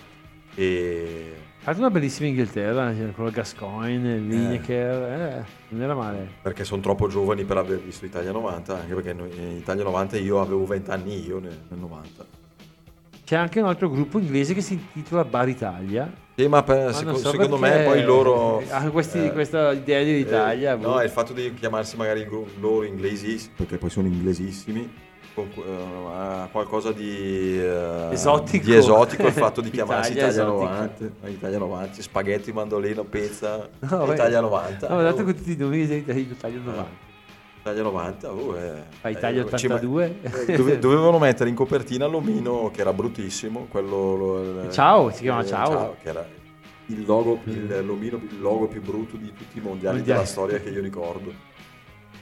[0.56, 6.28] e fatto una bellissima Inghilterra, c'era quello Gascoigne, Lineker, eh, non era male.
[6.42, 10.40] perché sono troppo giovani per aver visto Italia 90, anche perché in Italia 90 io
[10.42, 12.26] avevo 20 anni io nel, nel 90.
[13.26, 16.12] C'è anche un altro gruppo inglese che si intitola Bar Italia.
[16.36, 18.64] Sì, ma per- Ma seco- so secondo me poi loro...
[18.70, 20.74] hanno questi- eh, questa idea di Italia.
[20.74, 20.88] Eh, boh.
[20.88, 24.90] no, è il fatto di chiamarsi magari gru- loro inglesi, perché poi sono inglesissimi, con,
[24.90, 25.09] eh,
[26.52, 28.66] qualcosa di, eh, Esotico.
[28.66, 31.06] di esotico il fatto di chiamarsi Italia Italia, esotica.
[31.22, 34.12] 90, Italia 90, spaghetti, mandolino, pizza, No.
[34.12, 34.88] Italia 90.
[34.88, 37.08] No, dato oh, con tutti i nomi di Italia 90.
[37.62, 40.16] Italia 90, oh, eh, Fa Italia eh, ci me- 82.
[40.48, 44.16] eh, dove- dovevano mettere in copertina l'omino che era bruttissimo, quello...
[44.16, 45.96] lo- Ciao, si chiama eh, Ciao.
[46.02, 46.26] che era
[46.88, 50.20] il logo, il, l'omino, il logo più brutto di tutti i mondiali Mondiali.
[50.20, 51.32] della storia che io ricordo.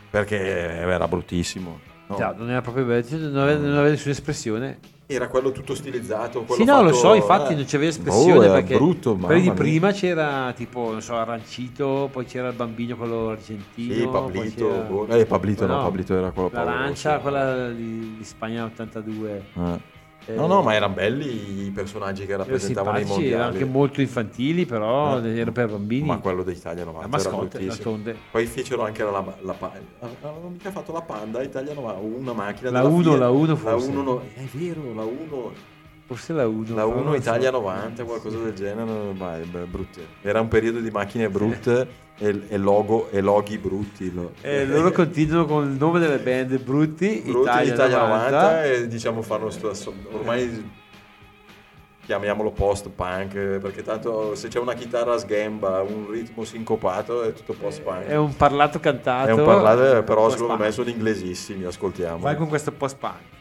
[0.09, 1.79] Perché era bruttissimo.
[2.07, 2.15] No?
[2.17, 4.79] Già, non era proprio bello, cioè, non aveva, non aveva nessuna espressione.
[5.09, 6.41] Era quello tutto stilizzato.
[6.43, 7.55] quello Sì, no, lo fatto- so, infatti eh.
[7.55, 12.09] non c'aveva espressione Oh, era perché brutto, quelli di prima c'era tipo, non so, Arancito,
[12.11, 13.93] poi c'era il bambino quello argentino.
[13.93, 14.67] Sì, Pablito.
[14.89, 17.21] boh, Eh, Pablito no, No, Pablito era quello L'arancia, pauroso.
[17.29, 19.43] quella di, di Spagna 82.
[19.53, 19.95] Eh.
[20.29, 23.63] Eh, No, no, ma erano belli i personaggi che rappresentavano i simpatici, erano mondiali.
[23.63, 25.39] anche molto infantili, però Eh.
[25.39, 26.05] era per bambini.
[26.05, 27.73] Ma quello d'Italia la 90 era mascotte, bruttissimo.
[27.73, 28.15] d'altronde.
[28.31, 32.71] Poi fecero anche la, la, pa- avevano mica fatto la Panda Italia 90, una macchina
[32.71, 33.19] La della 1, Fiat.
[33.19, 33.89] la 1 La forse.
[33.89, 35.51] 1 no, è vero, la 1
[36.07, 36.73] Forse la 1.
[36.75, 40.01] La 1 Italia 90, qualcosa del genere, vai, beh, brutte.
[40.21, 44.11] Era un periodo di macchine brutte e, e logo e loghi brutti.
[44.13, 48.63] lo- E loro continuano con il nome delle band Brutti, brutti Italia, Italia 90, 90.
[48.65, 50.85] e diciamo fanno sto, so- ormai
[52.05, 57.33] chiamiamolo post punk perché tanto se c'è una chitarra a sgamba, un ritmo sincopato è
[57.33, 58.05] tutto post punk.
[58.05, 59.27] È un parlato cantato.
[59.29, 62.19] È un parlato, però secondo me sono inglesissimi, ascoltiamo.
[62.19, 63.35] Vai con questo post punk.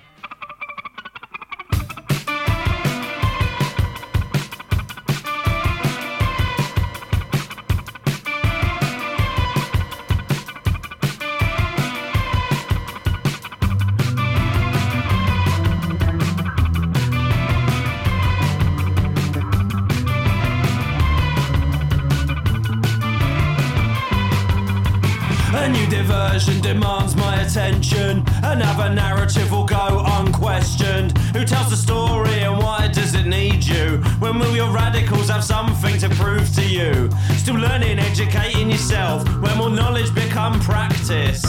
[39.66, 41.42] Will knowledge become practice?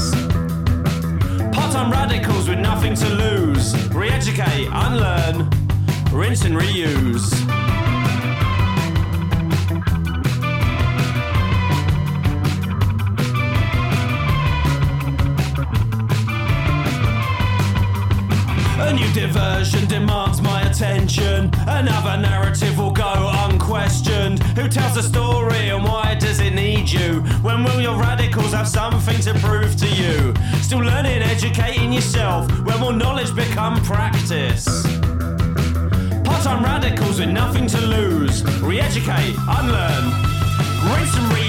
[1.53, 3.75] Part-time radicals with nothing to lose.
[3.89, 5.47] Re-educate, unlearn,
[6.11, 7.46] rinse and reuse.
[19.19, 21.49] Diversion demands my attention.
[21.67, 24.43] Another narrative will go unquestioned.
[24.57, 27.21] Who tells the story and why does it need you?
[27.41, 30.35] When will your radicals have something to prove to you?
[30.61, 32.47] Still learning, educating yourself.
[32.63, 34.65] When will knowledge become practice?
[36.23, 38.43] Part-time radicals with nothing to lose.
[38.61, 40.05] Re-educate, unlearn,
[40.93, 41.46] rinse and reuse.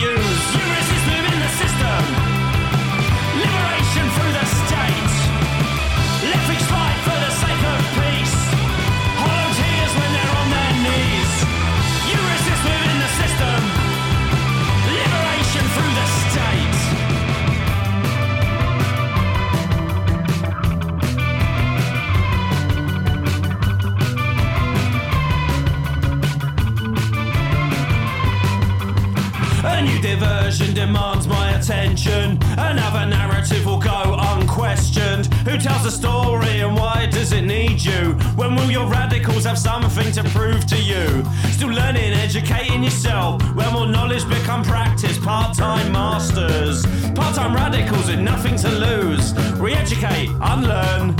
[31.58, 32.38] Attention.
[32.56, 35.26] Another narrative will go unquestioned.
[35.46, 38.12] Who tells the story and why does it need you?
[38.36, 41.24] When will your radicals have something to prove to you?
[41.50, 43.42] Still learning, educating yourself.
[43.54, 45.18] When will knowledge become practice?
[45.18, 46.86] Part time masters.
[47.14, 49.34] Part time radicals with nothing to lose.
[49.58, 51.16] Re educate, unlearn,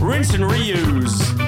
[0.00, 1.39] rinse and reuse.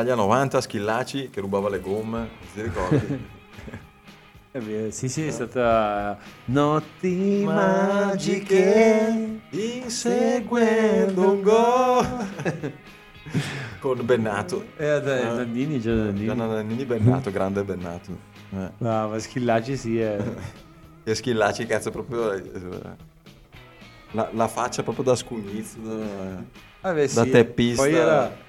[0.00, 3.38] Italia 90, Schillaci che rubava le gomme, ti ricordi?
[4.88, 12.32] Sì, sì, è stata notti magiche inseguendo un gol
[13.78, 14.64] con Bennato.
[14.76, 16.24] Eh, da- Nannini, Gianni Nannini.
[16.24, 18.18] Gianna Nannini Bennato, grande Bennato.
[18.52, 18.70] Eh.
[18.76, 20.16] Brava, Schillaci sì, è...
[21.04, 22.42] E Schillaci, cazzo, proprio eh,
[24.12, 26.42] la, la faccia proprio da scugnizzo, da,
[26.80, 27.30] Vabbè, da sì.
[27.30, 27.82] teppista.
[27.82, 28.48] Poi era,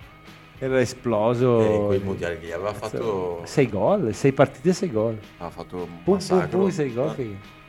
[0.63, 1.59] era esploso.
[1.61, 5.17] E quei mondiali lì aveva fatto, Sei gol, sei partite, sei gol.
[5.37, 6.59] aveva fatto un Pum, massacro.
[6.59, 7.09] pum, gol.
[7.09, 7.15] Eh.
[7.15, 7.59] che-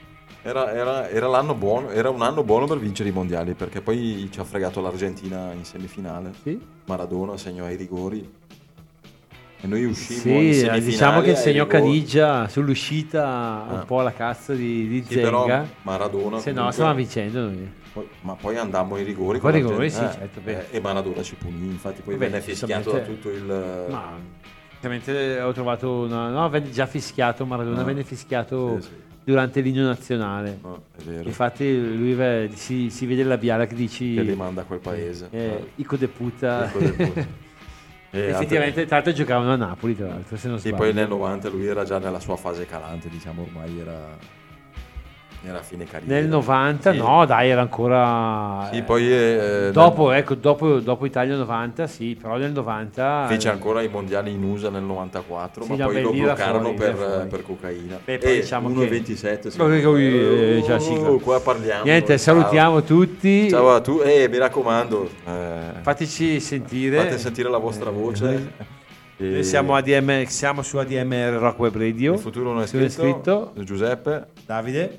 [0.45, 4.29] Era, era- era l'anno buono, era un anno buono per vincere i mondiali perché poi
[4.31, 6.33] ci ha fregato l'Argentina in semifinale.
[6.43, 8.29] Sì, Maradona segnò ai rigori
[9.61, 11.67] e noi uscimmo sì semifinale diciamo che segnò.
[11.69, 13.85] Canigia sull'uscita un Ah.
[13.87, 15.65] po' alla cazzo di, di Sì, Zenga.
[15.83, 17.73] Maradona Se no, comunque- stavamo vincendo noi.
[17.93, 21.35] Poi- ma poi andammo ai rigori Poi rigori, sì, eh, certo, eh, e Maradona ci
[21.35, 24.19] punì infatti poi Vabbè, venne fischiato da giustamente- tutto il Ma
[24.79, 26.29] ovviamente ho trovato una.
[26.31, 27.47] No, venne già fischiato.
[27.47, 27.85] Maradona Ah.
[27.85, 28.91] venne fischiato Sì, sì.
[29.25, 30.59] durante l'inno nazionale.
[30.61, 34.15] No, è vero Infatti, lui ve- si, si vede il labiale che dici.
[34.15, 36.67] che li manda a quel paese Eh, Ico de puta.
[36.67, 37.51] Ecco del punto.
[38.15, 39.97] E Effettivamente, tra l'altro, giocavano a Napoli.
[39.97, 40.83] Tra l'altro, se non Sì, sbaglio.
[40.83, 44.19] poi nel 90 lui era già nella sua fase calante, diciamo, ormai era,
[45.45, 46.15] era a fine carriera.
[46.21, 46.99] Nel 90, Sì.
[46.99, 48.69] no, dai, era ancora.
[48.71, 53.27] Sì, eh, poi eh, dopo, ecco, dopo, dopo Italia 90, sì, però nel 90.
[53.29, 56.63] fece eh, ancora i mondiali in USA nel 94, Sì, ma poi beh, lo bloccarono
[56.63, 57.99] fuori, per, per cocaina.
[58.05, 59.59] Beh, poi e diciamo 1,27 sì.
[59.59, 60.07] Ma che qui,
[60.59, 61.11] eh, già sigla.
[61.11, 61.85] Oh, qua parliamo.
[61.85, 62.35] Niente, Ciao.
[62.37, 63.49] salutiamo tutti.
[63.51, 66.99] Ciao a tu, e mi raccomando, eh, Fateci sentire.
[66.99, 68.81] fate sentire la vostra voce.
[69.19, 72.15] E Noi siamo, ADM, siamo su ADMR Rock Web Radio.
[72.15, 73.53] Il futuro non è Tu hai scritto.
[73.57, 74.27] Giuseppe.
[74.45, 74.99] Davide.